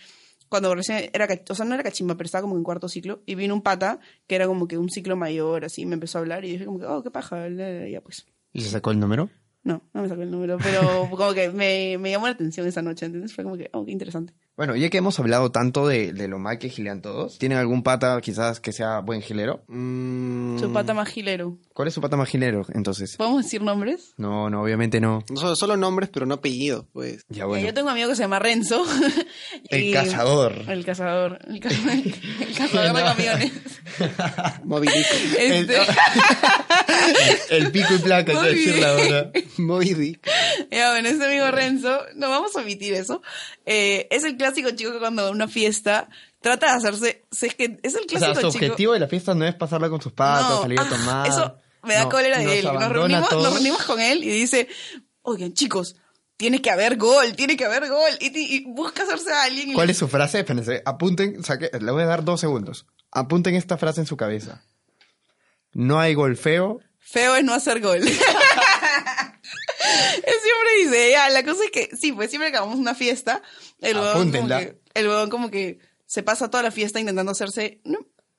[0.48, 3.34] Cuando recién era, o sea, no era cachimba, pero estaba como en cuarto ciclo, y
[3.34, 6.44] vino un pata que era como que un ciclo mayor, así, me empezó a hablar,
[6.44, 8.28] y dije como que, oh, qué paja, ya pues.
[8.52, 9.28] ¿Y se sacó el número?
[9.64, 12.80] No, no me sacó el número, pero como que me, me llamó la atención esa
[12.80, 13.34] noche, ¿entiendes?
[13.34, 14.34] Fue como que, oh, qué interesante.
[14.58, 17.84] Bueno, ya que hemos hablado tanto de, de lo mal que gilean todos, ¿tienen algún
[17.84, 19.62] pata quizás que sea buen gilero?
[19.68, 20.58] Mm.
[20.58, 21.56] Su pata más gilero.
[21.72, 23.16] ¿Cuál es su pata más gilero, entonces?
[23.16, 24.14] ¿Podemos decir nombres?
[24.16, 25.24] No, no, obviamente no.
[25.30, 27.24] No solo, solo nombres, pero no apellidos, pues.
[27.28, 27.64] Ya bueno.
[27.64, 28.84] Yo tengo un amigo que se llama Renzo.
[29.70, 30.54] El cazador.
[30.68, 31.38] El cazador.
[31.46, 33.52] El, ca- el cazador de camiones.
[34.64, 35.06] Moby Dick.
[35.38, 35.76] Este-
[37.50, 39.14] El pico y placa, que Muy decirlo bien.
[39.14, 39.30] ahora.
[40.70, 43.22] Ya, bueno, ese amigo Renzo, no vamos a omitir eso.
[43.64, 46.08] Eh, es el clásico chico que cuando va a una fiesta
[46.40, 47.24] trata de hacerse.
[47.30, 48.64] si es que es el O clásico sea, su chico.
[48.66, 51.26] objetivo de la fiesta no es pasarla con sus patas, No, salir a ah, tomar.
[51.28, 52.64] Eso me da No, cólera de él.
[52.66, 54.68] Nos reunimos, nos reunimos con él y dice,
[55.22, 55.96] oigan, chicos,
[56.36, 58.10] tiene que haber gol, tiene que haber gol.
[58.20, 59.70] Y, y busca hacerse a alguien.
[59.70, 60.40] y ¿Cuál le- es su frase?
[60.40, 62.86] Espérense, apunten, saque, le voy a dar dos segundos.
[63.10, 64.62] Apunten esta frase en su cabeza.
[65.72, 66.80] No hay golfeo.
[66.98, 68.00] Feo es no hacer gol.
[70.16, 73.42] Él siempre dice, ya, la cosa es que, sí, pues siempre que hagamos una fiesta,
[73.80, 77.80] el huevón como que, el huevón como que se pasa toda la fiesta intentando hacerse
[77.84, 77.98] ¿no?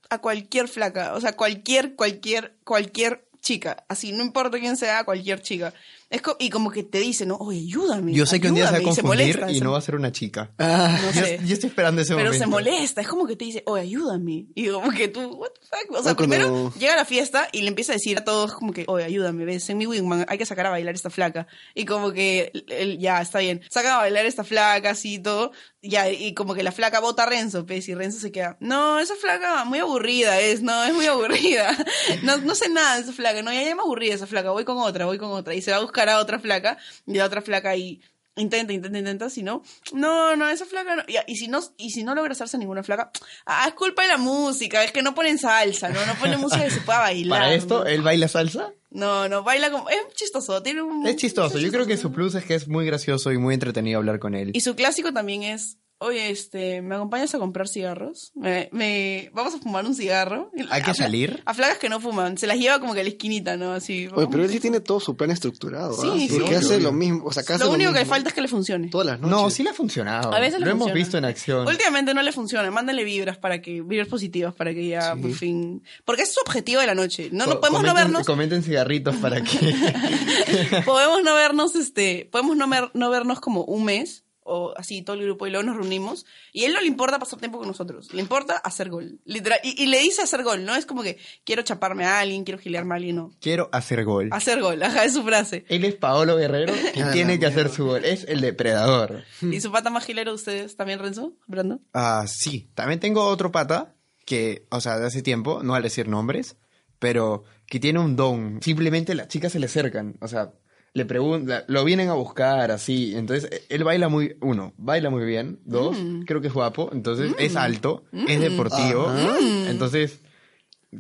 [0.10, 5.42] a cualquier flaca, o sea, cualquier, cualquier, cualquier chica, así, no importa quién sea, cualquier
[5.42, 5.74] chica.
[6.10, 7.36] Es co- y como que te dice, ¿no?
[7.36, 8.14] Oye, ayúdame.
[8.14, 9.78] Yo sé que un día se va a ayúdame", y confundir molesta, y no va
[9.78, 10.52] a ser una chica.
[10.58, 11.40] No yo, sé.
[11.46, 12.44] yo estoy esperando ese Pero momento.
[12.44, 14.48] se molesta, es como que te dice, oye, ayúdame.
[14.56, 16.00] Y como que tú, what the fuck?
[16.00, 18.24] O sea, O cuando- primero llega a la fiesta y le empieza a decir a
[18.24, 21.12] todos como que, oye, ayúdame, ves, en mi wingman hay que sacar a bailar esta
[21.12, 21.46] flaca.
[21.76, 25.52] Y como que, él, ya, está bien, saca a bailar esta flaca, así y todo.
[25.82, 29.00] Ya, y como que la flaca bota a Renzo, pues, y Renzo se queda, no,
[29.00, 31.70] esa flaca muy aburrida es, no, es muy aburrida.
[32.24, 34.66] No, no sé nada de esa flaca, no, ya, ya me aburrida esa flaca, voy
[34.66, 35.54] con otra, voy con otra.
[35.54, 38.00] Y se va a buscar a otra flaca, y la otra flaca ahí
[38.40, 41.04] intenta, intenta, intenta, si no, no, no, esa flaca no.
[41.28, 43.12] Y, si no, y si no logra hacerse ninguna flaca,
[43.46, 46.06] ah, es culpa de la música, es que no ponen salsa, ¿no?
[46.06, 47.40] No ponen música que se pueda bailar.
[47.40, 47.86] Para esto, ¿no?
[47.86, 48.74] él baila salsa.
[48.92, 51.06] No, no, baila como, es chistoso, tiene un...
[51.06, 51.60] Es chistoso.
[51.60, 54.34] Yo creo que su plus es que es muy gracioso y muy entretenido hablar con
[54.34, 54.52] él.
[54.54, 58.32] Y su clásico también es, oye, este, ¿me acompañas a comprar cigarros?
[58.36, 60.52] Me, me- vamos a fumar un cigarro.
[60.70, 61.42] ¿Hay que A salir?
[61.46, 63.74] A flacas que no fuman, se las lleva como que a la esquinita, ¿no?
[63.74, 64.08] Así.
[64.14, 65.94] Oye, pero él sí tiene todo su plan estructurado.
[65.94, 66.16] Sí, ¿ah?
[66.18, 66.28] sí.
[66.30, 66.80] Porque Obvio, hace obvio.
[66.80, 67.26] lo mismo.
[67.26, 68.88] O sea, hace Lo único que le falta es que le funcione.
[68.90, 69.38] Todas las noches.
[69.38, 70.34] No, sí le ha funcionado.
[70.34, 71.68] A veces le Lo hemos visto en acción.
[71.68, 75.84] Últimamente no le funciona, mándale vibras para que, vibras positivas para que ya por fin.
[76.06, 77.30] Porque es su objetivo de la noche.
[77.32, 79.76] No, no podemos no vernos, Comenten cigarritos para que...
[80.86, 85.16] podemos no vernos, este, podemos no, ver- no vernos como un mes o así todo
[85.16, 87.68] el grupo y luego nos reunimos y a él no le importa pasar tiempo con
[87.68, 91.04] nosotros, le importa hacer gol, literal y, y le dice hacer gol, no es como
[91.04, 94.30] que quiero chaparme a alguien, quiero gilearme a alguien, no, Quiero hacer gol.
[94.32, 95.66] hacer gol, ajá, es su frase.
[95.70, 98.04] Él es Paolo Guerrero y Ah, tiene que hacer su gol.
[98.06, 99.24] Es el depredador.
[99.42, 101.34] ¿Y su pata más gilero ustedes también, Renzo?
[101.48, 101.80] ¿Brando?
[101.94, 102.70] Ah, sí.
[102.76, 103.96] También tengo otro pata
[104.26, 106.58] que, o sea, de hace tiempo, no al decir nombres,
[107.00, 108.60] pero que tiene un don.
[108.62, 110.52] Simplemente las chicas se le acercan, o sea,
[111.00, 113.16] le preguntan, lo vienen a buscar, así.
[113.16, 115.60] Entonces, él baila muy, uno, baila muy bien.
[115.66, 116.22] Dos, Mm.
[116.26, 116.90] creo que es guapo.
[116.94, 119.08] Entonces, es alto, es deportivo.
[119.08, 119.38] Ajá.
[119.68, 120.20] Entonces,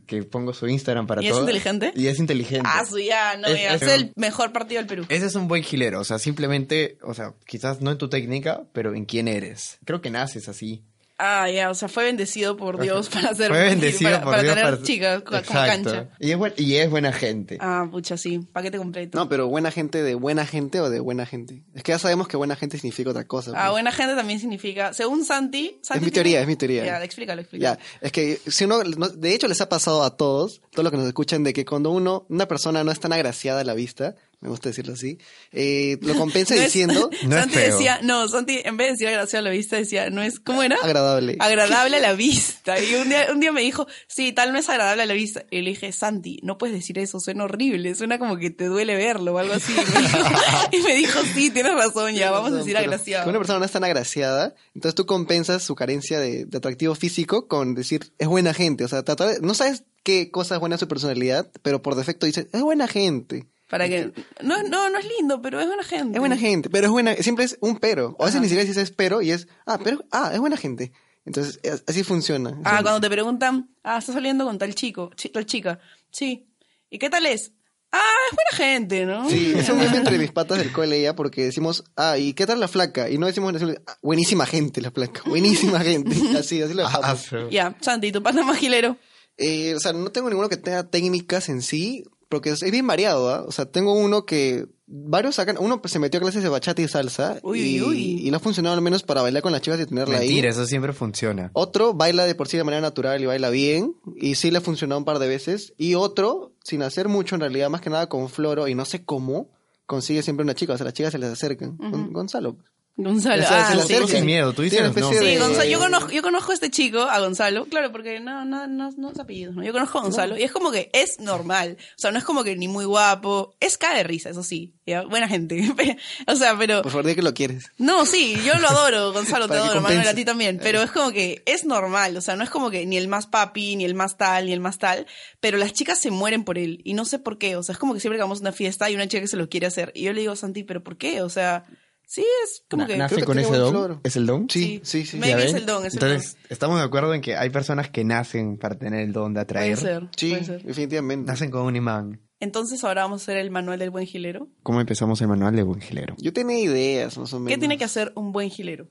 [0.05, 1.41] que pongo su Instagram para ¿Y es todo.
[1.41, 1.91] inteligente?
[1.95, 2.67] Y es inteligente.
[2.71, 5.05] Ah, su ya, no, Es- ya, es, es- el mejor partido del Perú.
[5.09, 8.63] Ese es un buen gilero, o sea, simplemente, o sea, quizás no en tu técnica,
[8.71, 9.79] pero en quién eres.
[9.85, 10.83] Creo que naces así.
[11.21, 14.43] Ah, ya, o sea, fue bendecido por Dios para hacer Fue bendecido para, por para
[14.43, 15.91] Dios tener para- chicas co- como Exacto.
[15.91, 16.09] cancha.
[16.17, 17.57] Y es, buen- y es buena gente.
[17.59, 19.17] Ah, pucha, sí, paquete completo.
[19.17, 21.61] No, pero buena gente de buena gente o de buena gente.
[21.75, 23.51] Es que ya sabemos que buena gente significa otra cosa.
[23.53, 23.71] Ah, pues.
[23.71, 26.85] buena gente también significa, según Santi, Santi Es mi tiene- teoría, es mi teoría.
[26.85, 27.77] Ya, explícalo, explícalo.
[27.77, 30.91] Ya, es que si uno, no- de hecho les ha pasado a todos, todos los
[30.91, 33.73] que nos escuchan, de que cuando uno, una persona no es tan agraciada a la
[33.73, 35.17] vista, me gusta decirlo así,
[35.51, 39.37] eh, lo compensa No es- diciendo Santi decía, no, Santi, en vez de decir agradable
[39.37, 40.77] a la vista, decía, no es, ¿cómo era?
[40.81, 41.35] agradable.
[41.39, 42.79] Agradable a la vista.
[42.81, 45.43] Y un día, un día me dijo, sí, tal no es agradable a la vista.
[45.51, 48.95] Y le dije, Santi, no puedes decir eso, suena horrible, suena como que te duele
[48.95, 49.73] verlo o algo así.
[49.73, 50.17] Y me dijo,
[50.71, 53.25] y me dijo, sí, tienes razón, ya, vamos a decir agraciado.
[53.25, 56.95] Que una persona no es tan agraciada, entonces tú compensas su carencia de, de atractivo
[56.95, 58.83] físico con decir, es buena gente.
[58.85, 62.25] O sea, tratar de- no sabes qué cosa es buena su personalidad, pero por defecto
[62.25, 63.47] dices, es buena gente.
[63.69, 64.11] Para que,
[64.41, 66.17] no, no, no es lindo, pero es buena gente.
[66.17, 68.15] Es buena gente, pero es buena, siempre es un pero.
[68.17, 70.91] O a veces ni siquiera dices pero y es, ah, pero, ah, es buena gente.
[71.25, 72.59] Entonces, es- así funciona.
[72.63, 75.79] Ah, cuando te preguntan, ah, estás saliendo con tal chico, chi- tal chica.
[76.11, 76.47] Sí.
[76.89, 77.51] ¿Y qué tal es?
[77.91, 78.01] Ah,
[78.31, 79.29] es buena gente, ¿no?
[79.29, 82.47] Sí, es un meme entre mis patas del cole ya porque decimos, ah, ¿y qué
[82.47, 83.09] tal la flaca?
[83.09, 86.09] Y no decimos, decimos, "Ah, buenísima gente la flaca, buenísima gente.
[86.39, 87.29] Así, así lo dejamos.
[87.51, 88.97] Ya, Santi, tu pata magilero.
[89.37, 92.87] Eh, o sea, no tengo ninguno que tenga técnicas en sí, porque es, es bien
[92.87, 93.43] variado, ¿ah?
[93.47, 96.81] O sea, tengo uno que varios sacan, uno pues, se metió a clases de bachata
[96.81, 97.97] y salsa Uy, y, uy.
[98.21, 100.27] y le ha funcionado al menos para bailar con las chicas y tenerla ahí.
[100.29, 101.51] Mentira, eso siempre funciona.
[101.53, 104.61] Otro baila de por sí de manera natural y baila bien, y sí le ha
[104.61, 105.73] funcionado un par de veces.
[105.77, 109.03] Y otro, sin hacer mucho en realidad, más que nada con floro, y no sé
[109.03, 109.49] cómo,
[109.85, 111.77] consigue siempre una chica, o sea, las chicas se les acercan.
[111.77, 112.57] Gon- Gonzalo.
[113.01, 113.43] Gonzalo.
[113.43, 115.09] O sea, se ah, sí, y- Sin miedo, tú dices no.
[115.13, 118.67] Sí, Gonzalo, yo conozco, yo conozco a este chico, a Gonzalo, claro, porque no, no,
[118.67, 119.63] no, no, no es apellido, ¿no?
[119.63, 122.43] Yo conozco a Gonzalo y es como que es normal, o sea, no es como
[122.43, 125.03] que ni muy guapo, es cae de risa, eso sí, ¿ya?
[125.03, 125.61] buena gente,
[126.27, 126.81] o sea, pero...
[126.81, 127.71] Por favor, di que lo quieres.
[127.77, 131.11] No, sí, yo lo adoro, Gonzalo, te adoro, Manuel, a ti también, pero es como
[131.11, 133.93] que es normal, o sea, no es como que ni el más papi, ni el
[133.95, 135.07] más tal, ni el más tal,
[135.39, 137.79] pero las chicas se mueren por él y no sé por qué, o sea, es
[137.79, 139.67] como que siempre que vamos a una fiesta hay una chica que se lo quiere
[139.67, 141.21] hacer y yo le digo, Santi, ¿pero por qué?
[141.21, 141.63] O sea,
[142.09, 142.97] sí, es como Na- que...
[142.97, 143.69] ¿Nace con ese don?
[143.71, 143.99] flor.
[144.03, 144.49] ¿Es el don?
[144.49, 145.17] Sí, sí, sí.
[145.17, 147.89] Maybe ¿Ya es el don, es el Entonces, estamos de acuerdo en que hay personas
[147.89, 149.77] que nacen para tener el don de Puede atraer.
[149.77, 150.63] ser, Sí, puede ser.
[150.63, 151.31] definitivamente.
[151.31, 152.19] Nacen con un imán.
[152.41, 154.47] Entonces ahora vamos a hacer el manual del buen gilero.
[154.63, 156.15] ¿Cómo empezamos el manual de buen gilero?
[156.17, 157.53] Yo tenía ideas, más o menos.
[157.53, 158.87] ¿Qué tiene que hacer un buen gilero?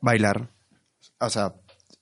[0.00, 0.50] Bailar.
[1.20, 1.54] O sea,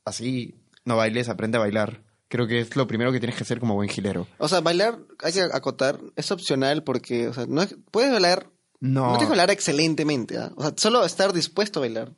[0.04, 0.54] así
[0.84, 2.02] no bailes, aprende a bailar.
[2.28, 4.26] Creo que es lo primero que tienes que hacer como buen gilero.
[4.38, 8.50] O sea, bailar, hay que acotar, es opcional porque, o sea, no es- puedes bailar,
[8.84, 9.02] No.
[9.02, 10.50] no tienes que bailar excelentemente, ¿ah?
[10.56, 12.12] O sea, solo estar dispuesto a bailar.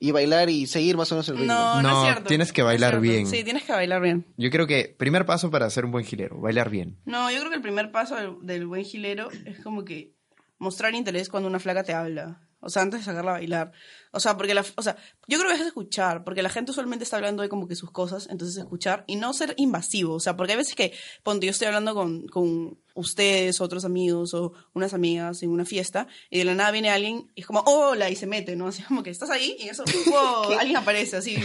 [0.00, 1.52] Y bailar y seguir más o menos el ritmo.
[1.54, 2.28] No, no, No, es cierto.
[2.28, 3.02] tienes que No es bailar cierto.
[3.02, 3.26] bien.
[3.28, 4.26] Sí, tienes que bailar bien.
[4.36, 6.98] Yo creo que primer paso para ser un buen gilero, bailar bien.
[7.04, 10.12] No, yo creo que el primer paso del, del buen gilero es como que
[10.58, 12.40] mostrar interés cuando una flaca te habla.
[12.58, 13.72] O sea, antes de sacarla a bailar.
[14.12, 14.96] O sea, porque la, o sea,
[15.26, 17.90] yo creo que es escuchar, porque la gente usualmente está hablando de como que sus
[17.90, 20.14] cosas, entonces escuchar y no ser invasivo.
[20.14, 20.92] O sea, porque hay veces que,
[21.22, 26.08] ponte, yo estoy hablando con, con ustedes, otros amigos o unas amigas en una fiesta,
[26.30, 28.66] y de la nada viene alguien y es como, hola, y se mete, ¿no?
[28.72, 31.36] Así como que estás ahí y eso, wow, alguien aparece así.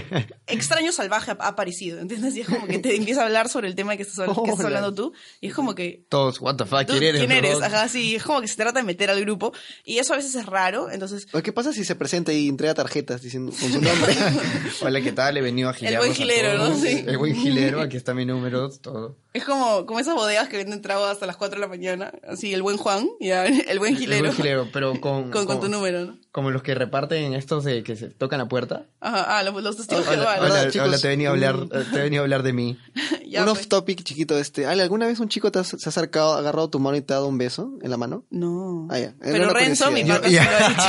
[0.46, 2.36] Extraño salvaje ha, aparecido, ¿entiendes?
[2.36, 4.64] Y es como que te empieza a hablar sobre el tema que estás, que estás
[4.64, 7.20] hablando tú, y es como que Todos, what the fuck, ¿Tú ¿quién eres?
[7.20, 7.62] ¿Quién eres?
[7.62, 9.52] Ajá, sí, es como que se trata de meter al grupo
[9.84, 13.22] y eso a veces es raro, entonces ¿Qué pasa si se presenta y entrega tarjetas
[13.22, 14.14] diciendo con su nombre?
[14.80, 15.36] Hola, ¿qué tal?
[15.36, 16.58] He venido a gilearlos buen a gilero.
[16.58, 16.76] ¿no?
[16.76, 17.04] Sí.
[17.06, 19.16] El buen gilero, aquí está mi número, todo.
[19.36, 22.52] Es como, como esas bodegas que venden trago hasta las 4 de la mañana, así
[22.54, 25.68] el buen Juan, ya, el buen El gilero, buen gilero, pero con, con, con tu
[25.68, 26.18] número, ¿no?
[26.32, 28.84] como los que reparten estos de que se tocan la puerta.
[29.00, 30.86] Ajá, ah, los, los testigos Hola, hola, ¿verdad, chicos?
[30.88, 31.68] hola, te he venido a hablar, Mm.
[31.70, 32.78] te he venido a hablar de mí.
[33.28, 33.58] Ya, un pues.
[33.62, 34.66] off topic chiquito este.
[34.66, 37.02] Ale, ¿alguna vez un chico te ha- se ha acercado, ha agarrado tu mano y
[37.02, 38.24] te ha dado un beso en la mano?
[38.30, 38.86] No.
[38.88, 39.06] Ah, ya.
[39.20, 40.40] Era Pero Renzo, mi pata, sí lo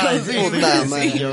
[0.06, 0.38] ha dicho, sí.
[0.48, 1.18] Puta Sí, madre.
[1.18, 1.30] yo.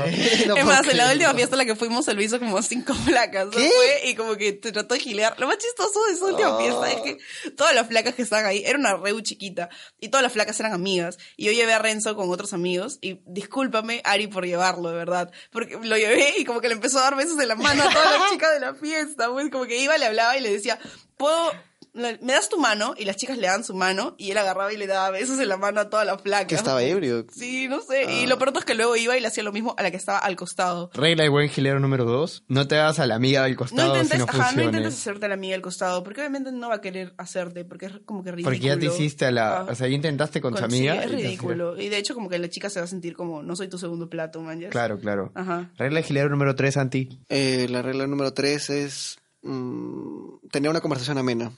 [0.48, 2.60] No es más, en la última fiesta a la que fuimos, él lo hizo como
[2.60, 3.46] cinco placas.
[3.46, 3.50] ¿no?
[3.52, 3.70] ¿Qué?
[3.70, 5.38] Fue y como que te trató de gilear.
[5.38, 6.58] Lo más chistoso de esa última Oh.
[6.58, 7.18] fiesta es que
[7.56, 10.72] todas las flacas que estaban ahí, era una reu chiquita, y todas las flacas eran
[10.72, 11.18] amigas.
[11.36, 15.32] Y yo llevé a Renzo con otros amigos, y discúlpame, Ari, por llevarlo, de verdad.
[15.50, 17.90] Porque lo llevé y como que le empezó a dar besos en la mano a
[17.90, 20.78] todas las chicas de la fiesta, pues como que iba, le hablaba y le decía,
[21.16, 21.52] ¿puedo...?
[21.96, 24.72] Le- Me das tu mano y las chicas le dan su mano y él agarraba
[24.72, 26.46] y le daba besos en la mano a todas las flacas.
[26.46, 27.26] Que estaba ebrio.
[27.32, 28.04] Sí, no sé.
[28.04, 28.26] Y Ah.
[28.28, 30.18] lo peor es que luego iba y le hacía lo mismo a la que estaba
[30.18, 30.90] al costado.
[30.94, 33.88] Regla de buen gilero número dos, no te hagas a la amiga del No costado
[33.96, 36.76] intentes, si no ajá, no intentes hacerte la amiga al costado, porque obviamente no va
[36.76, 38.54] a querer hacerte, porque es como que ridículo.
[38.54, 39.58] Porque ya te hiciste a la...
[39.60, 39.66] Ah.
[39.70, 40.92] O sea, ya intentaste con, tu Con- amiga.
[40.94, 41.80] Sí, es ridículo.
[41.80, 43.78] Y de hecho como que la chica se va a sentir como, no soy tu
[43.78, 44.60] segundo plato, man.
[44.70, 45.32] Claro, claro.
[45.34, 45.70] Ajá.
[45.76, 47.20] Regla de gilero número tres, Santi.
[47.28, 51.52] Eh, la regla número tres es mm, tener una conversación amena.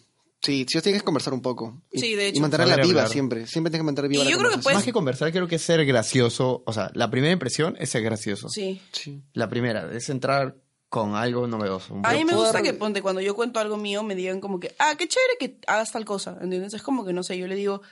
[0.52, 1.82] Sí, sí, tienes que conversar un poco.
[1.90, 2.38] Y, Sí, de hecho.
[2.38, 3.08] Y mantenerla viva hablar.
[3.08, 3.46] siempre.
[3.46, 4.74] Siempre tienes que mantener viva Y la yo creo que conversación.
[4.76, 6.62] Más que conversar, creo que es ser gracioso.
[6.66, 8.48] O sea, la primera impresión es ser gracioso.
[8.48, 8.80] Sí.
[8.92, 9.22] Sí.
[9.34, 10.56] La primera es entrar
[10.88, 11.92] con algo novedoso.
[11.94, 14.14] un A mí me puedo gusta dar- que ponte cuando yo cuento algo mío me
[14.14, 16.72] digan como que, ah, qué chévere que hagas tal cosa, ¿entiendes?
[16.72, 17.82] Es como que, no sé, yo le digo,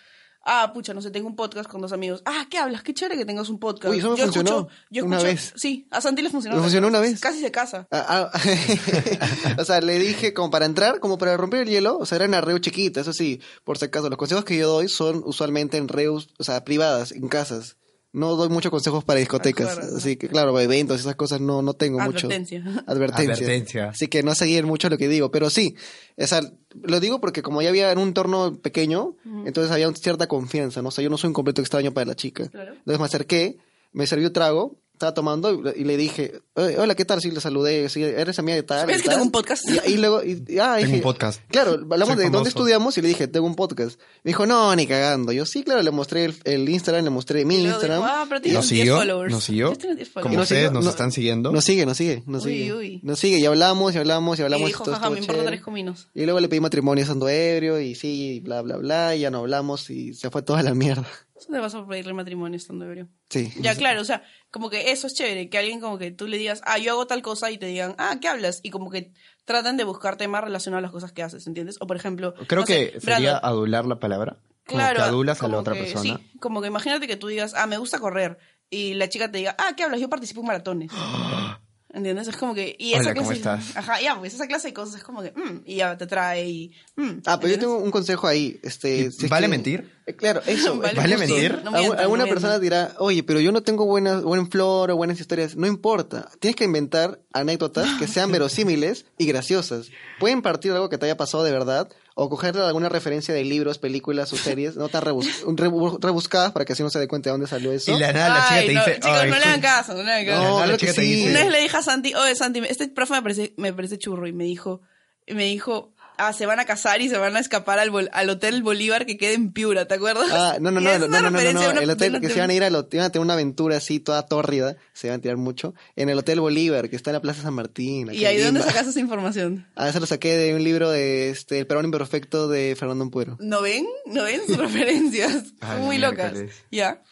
[0.46, 2.22] ah, pucha, no sé, tengo un podcast con dos amigos.
[2.24, 2.82] Ah, ¿qué hablas?
[2.82, 3.92] Qué chévere que tengas un podcast.
[3.92, 5.52] Uy, eso me yo funcionó escucho, yo una escucho- vez.
[5.56, 6.56] Sí, a Santi le funcionó.
[6.56, 7.20] ¿Le funcionó una vez?
[7.20, 7.86] Casi se casa.
[7.90, 8.40] Ah, ah,
[9.58, 12.24] o sea, le dije como para entrar, como para romper el hielo, o sea, era
[12.26, 15.76] una reu chiquita, eso sí, por si acaso, los consejos que yo doy son usualmente
[15.76, 17.76] en reus, o sea, privadas, en casas.
[18.16, 19.96] No doy muchos consejos para discotecas, claro.
[19.98, 22.28] así que claro, eventos, esas cosas no, no tengo mucho.
[22.28, 22.64] Advertencia.
[22.86, 23.88] Advertencia.
[23.90, 25.76] Así que no seguir mucho lo que digo, pero sí,
[26.16, 26.40] o sea,
[26.82, 30.80] lo digo porque como ya había en un entorno pequeño, entonces había una cierta confianza,
[30.80, 30.88] ¿no?
[30.88, 32.48] O sea, yo no soy un completo extraño para la chica.
[32.48, 32.72] Claro.
[32.72, 33.58] Entonces me acerqué,
[33.92, 37.20] me serví un trago, estaba tomando y, y le dije, "Eh, hola, ¿qué tal?
[37.20, 38.80] Sí, le saludé, sí, eres amiga de tal.
[38.80, 39.14] ¿Sabes y que tal".
[39.14, 39.64] tengo un podcast?
[39.86, 41.40] Y, y luego, y, ah, Tengo dije- un podcast.
[41.48, 42.48] Claro, hablamos Soy de dónde famoso.
[42.48, 44.00] estudiamos y le dije, tengo un podcast.
[44.24, 45.32] Me dijo, no, ni cagando.
[45.32, 47.98] Yo, sí, claro, le mostré el, el Instagram, le mostré mi Instagram.
[48.00, 48.96] digo, ah, pero ¿Nos tienes 10 siguió?
[48.98, 49.32] followers.
[49.32, 49.72] ¿Nos siguió?
[49.72, 51.52] Ya tienes 10 Como nos ustedes sigue, nos no- están siguiendo.
[51.52, 52.72] Nos sigue, nos sigue, nos Uy, sigue.
[52.74, 53.00] uy.
[53.02, 54.64] Nos sigue y hablamos y hablamos y hablamos.
[54.68, 56.08] Y dijo, todo jaja, estuvo me importa tres cominos.
[56.14, 59.30] Y luego le pedí matrimonio estando ebrio y sí, y bla, bla, bla, y ya
[59.30, 61.06] no hablamos y se fue toda la mierda.
[61.44, 63.08] ¿Dónde vas a pedirle matrimonio estando ebrio?
[63.28, 63.52] Sí.
[63.60, 66.38] Ya, claro, o sea, como que eso es chévere, que alguien como que tú le
[66.38, 68.60] digas, ah, yo hago tal cosa y te digan, ah, ¿qué hablas?
[68.62, 69.12] Y como que
[69.44, 71.76] tratan de buscar temas relacionados a las cosas que haces, ¿entiendes?
[71.80, 74.38] O por ejemplo, Creo no sé, que sería Brandon, adular la palabra.
[74.66, 76.16] Como claro, que adulas a la otra que- persona.
[76.16, 78.38] Sí, como que imagínate que tú digas, ah, me gusta correr,
[78.70, 80.00] y la chica te diga, ah, ¿qué hablas?
[80.00, 80.90] Yo participo en maratones.
[81.96, 82.28] ¿Entiendes?
[82.28, 82.76] Es como que...
[82.78, 83.74] Y Hola, esa ¿cómo clase, estás?
[83.76, 85.32] Ajá, ya, pues esa clase de cosas es como que...
[85.32, 86.70] mm, y ya te trae y...
[86.96, 87.58] mm, Ah, pero yo ¿entiendes?
[87.60, 88.60] tengo un consejo ahí.
[88.62, 89.90] Este, si es ¿Vale que- mentir?
[90.06, 90.76] Eh, Claro, eso.
[90.78, 91.32] Vale ¿Vale justo.
[91.34, 91.62] mentir?
[91.64, 94.96] No mientan, alguna no persona dirá, oye, pero yo no tengo buena, buen flor o
[94.96, 95.56] buenas historias.
[95.56, 96.30] No importa.
[96.38, 99.88] Tienes que inventar anécdotas que sean verosímiles y graciosas.
[100.20, 101.88] Pueden partir de algo que te haya pasado de verdad
[102.18, 106.64] o coger alguna referencia de libros, películas o series no tan rebus- rebu- rebuscadas para
[106.64, 107.92] que así no se dé cuenta de dónde salió eso.
[107.94, 108.94] Y la nada, la chica Ay, te no, dice...
[108.94, 110.42] chicos, "Ay, no le hagan caso, no le hagan caso.
[110.42, 111.14] No, la claro chica que te sí.
[111.14, 113.98] dice- Una vez le dije a Santi, oye Santi, este profe me parece, me parece
[113.98, 114.80] churro y me dijo,
[115.26, 118.08] y me dijo, ah, se van a casar y se van a escapar al, bol-
[118.12, 120.28] al Hotel Bolívar que queda en Piura, ¿te acuerdas?
[120.30, 122.54] Ah, no, no, no, no, no, no, no, no, el hotel que se van a
[122.54, 125.36] ir al hotel, van a tener una aventura así toda tórrida, se van a tirar
[125.36, 128.08] mucho, en el Hotel Bolívar, que está en la Plaza San Martín.
[128.12, 129.66] ¿Y ahí de dónde sacas esa información?
[129.76, 133.36] Ah, eso lo saqué de un libro de este El Perón Imperfecto de Fernando Ampuero.
[133.40, 133.86] ¿No ven?
[134.06, 135.44] ¿No ven sus referencias?
[135.60, 136.32] Ay, muy locas.
[136.70, 137.02] Ya.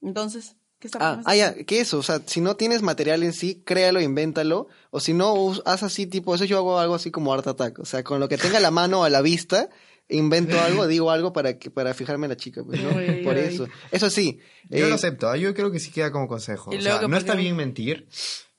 [0.00, 3.32] Entonces, ¿qué está Ah, ah, ya, que eso, o sea, si no tienes material en
[3.32, 7.10] sí, créalo, invéntalo, o si no, us- haz así, tipo, eso yo hago algo así
[7.12, 9.70] como Art Attack, o sea, con lo que tenga a la mano a la vista,
[10.08, 12.90] invento algo, digo algo para que para fijarme en la chica, pues, ¿no?
[13.24, 13.68] Por eso.
[13.92, 14.40] Eso sí.
[14.68, 15.36] Yo eh, lo acepto, ¿ah?
[15.36, 16.70] yo creo que sí queda como consejo.
[16.70, 18.08] O sea, no está bien mentir,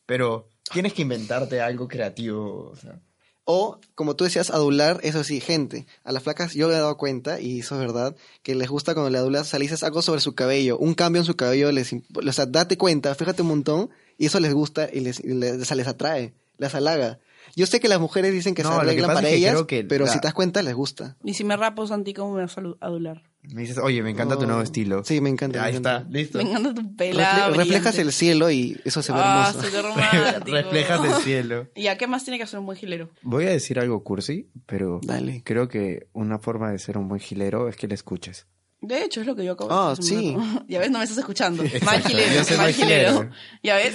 [0.06, 2.70] pero tienes que inventarte algo creativo.
[2.72, 3.00] O sea.
[3.46, 5.86] O, como tú decías, adular, eso sí, gente.
[6.06, 8.94] A las flacas yo me he dado cuenta, y eso es verdad, que les gusta
[8.94, 12.32] cuando le adulas, salices algo sobre su cabello, un cambio en su cabello, les, o
[12.32, 15.76] sea, date cuenta, fíjate un montón, y eso les gusta y les, les, o sea,
[15.76, 17.20] les atrae, les halaga.
[17.56, 19.64] Yo sé que las mujeres dicen que No, se que arreglan para es que ellas,
[19.68, 21.18] que pero la- si te das cuenta, les gusta.
[21.24, 23.24] Y si me rapo, Santi, ¿cómo me vas a adular?
[23.52, 24.48] Me dices, oye, me encanta tu Oh.
[24.48, 25.04] nuevo estilo.
[25.04, 25.64] Sí, me encanta.
[25.64, 26.10] Ahí me está, encanta.
[26.18, 26.38] listo.
[26.38, 27.48] Me encanta tu Refle- pelada.
[27.50, 28.02] reflejas brillante.
[28.02, 29.82] el cielo y eso se ve Ah, hermoso.
[29.82, 30.52] romántico.
[30.52, 31.68] Reflejas el cielo.
[31.76, 33.10] ¿Y a qué más tiene que hacer un buen gilero?
[33.22, 35.02] Voy a decir algo cursi, pero
[35.44, 38.48] creo que una forma de ser un buen gilero es que le escuches.
[38.82, 40.38] De hecho, es lo que yo acabo de Ah, hace un sí.
[40.68, 41.64] Ya ves, no me estás escuchando.
[41.86, 42.34] Mal gilero.
[42.36, 43.12] yo soy mal mal gilero.
[43.12, 43.30] gilero.
[43.62, 43.94] Ya ves.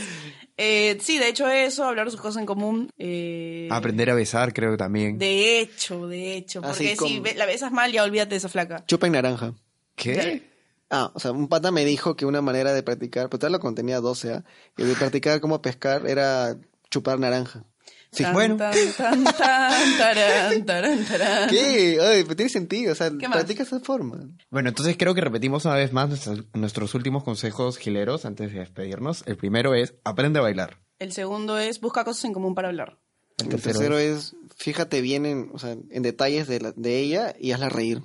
[0.60, 2.90] Eh, sí, de hecho eso, hablar sus cosas en común.
[2.98, 5.16] eh, Aprender a besar, creo también.
[5.16, 6.60] De hecho, de hecho.
[6.64, 8.84] Así Porque si la besas mal, ya olvídate de esa flaca.
[8.86, 9.54] Chupa en naranja.
[9.94, 10.42] ¿Qué?
[10.90, 13.60] Ah, o sea, un pata me dijo que una manera de practicar, pero tal lo
[13.60, 14.44] contenía 12, ¿ah?
[14.76, 16.56] Que de practicar cómo pescar era
[16.90, 17.64] chupar naranja.
[18.10, 18.56] Sí, Tan, bueno.
[18.56, 21.48] tan, tan, tan, tarán, tarán, tarán.
[21.50, 21.98] ¿Qué?
[22.00, 24.28] Ay, pero tiene sentido, o sea, practica esa forma.
[24.50, 28.60] Bueno, entonces creo que repetimos una vez más nuestros, nuestros últimos consejos gileros antes de
[28.60, 29.22] despedirnos.
[29.26, 30.78] El primero es, aprende a bailar.
[30.98, 32.98] El segundo es busca cosas en común para hablar.
[33.38, 37.52] El tercero, es, fíjate bien en, o sea, en detalles de, la- de ella y
[37.52, 38.02] hazla reír.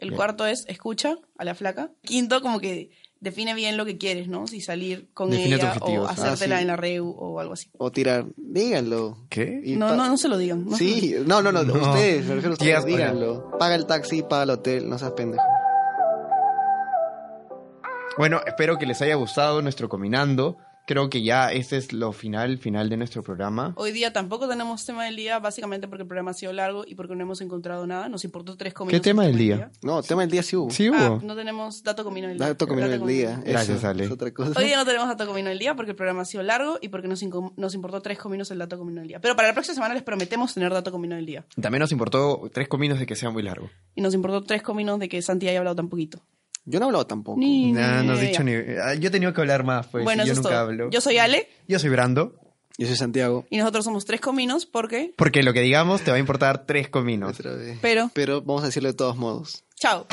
[0.00, 0.16] El Bien.
[0.16, 1.92] cuarto es escucha a la flaca.
[2.02, 2.90] Quinto, como que
[3.24, 4.46] define bien lo que quieres, ¿no?
[4.46, 6.62] Si salir con Define ella o Ah, hacértela sí.
[6.62, 7.68] en la reu o algo así.
[7.78, 9.16] O tirar, díganlo.
[9.28, 9.60] ¿Qué?
[9.64, 10.64] Y No, no, no se lo digan.
[10.66, 11.72] no se lo Sí, no, no, no, No.
[11.74, 13.50] ustedes, me refiero a ustedes, díganlo.
[13.58, 15.42] Paga el taxi, paga el hotel, no seas pendejo.
[18.16, 20.56] Bueno, espero que les haya gustado nuestro Combinando.
[20.86, 23.72] Creo que ya este es lo final, final de nuestro programa.
[23.76, 26.94] Hoy día tampoco tenemos tema del día, básicamente porque el programa ha sido largo y
[26.94, 28.10] porque no hemos encontrado nada.
[28.10, 29.00] Nos importó tres comidas.
[29.00, 29.70] ¿Qué tema del día?
[29.82, 30.70] No, tema del día sí hubo.
[30.70, 31.26] Sí Ah, hubo.
[31.26, 32.48] no tenemos dato comino del día.
[32.48, 33.40] Dato comino del día.
[33.46, 34.04] Gracias, Ale.
[34.04, 34.52] es otra cosa.
[34.60, 36.88] Hoy día no tenemos dato comino del día porque el programa ha sido largo y
[36.88, 39.20] porque nos, incom- nos importó tres cominos el dato comino del día.
[39.22, 41.46] Pero para la próxima semana les prometemos tener dato comino del día.
[41.60, 43.70] También nos importó tres cominos de que sea muy largo.
[43.94, 46.20] Y nos importó tres cominos de que Santi haya hablado tan poquito.
[46.66, 47.38] Yo no he hablado tampoco.
[47.38, 48.52] Ni, Nah, ni no has dicho ni...
[48.54, 50.02] Ah, Yo he tenido que hablar más, pues.
[50.04, 50.66] bueno, y yo eso es nunca todo.
[50.68, 50.90] hablo.
[50.90, 52.34] Yo soy Ale Yo soy Brando.
[52.76, 53.46] Yo soy Santiago.
[53.50, 55.12] y nosotros somos tres cominos porque...
[55.16, 57.38] Porque lo que digamos te va a importar tres cominos.
[57.80, 58.10] Pero...
[58.14, 59.62] Pero vamos a decirlo de todos modos.
[59.76, 60.06] Chao.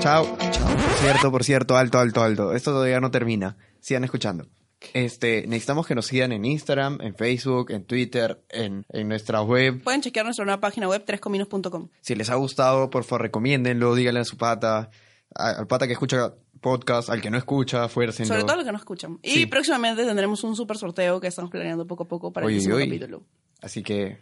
[0.00, 0.26] Chao.
[0.36, 2.54] Por cierto, por cierto, alto, alto, alto.
[2.54, 3.56] Esto todavía no termina.
[3.80, 4.46] Sigan escuchando.
[4.94, 9.80] Este, necesitamos que nos sigan en Instagram, en Facebook, en Twitter, en, en nuestra web.
[9.84, 11.88] Pueden chequear nuestra nueva página web, trescominos.com.
[12.00, 14.90] Si les ha gustado, por favor, recomiéndenlo, díganle a su pata,
[15.34, 18.28] al pata que escucha podcast, al que no escucha, fuércenlo.
[18.34, 19.18] Sobre todo los que no escuchan.
[19.22, 19.46] Y Sí.
[19.46, 22.86] próximamente tendremos un super sorteo que estamos planeando poco a poco para el próximo oye.
[22.86, 23.22] capítulo.
[23.60, 24.18] Así que,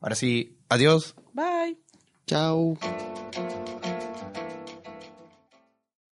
[0.00, 1.14] ahora sí, adiós.
[1.32, 1.76] Bye.
[2.26, 2.76] Chao.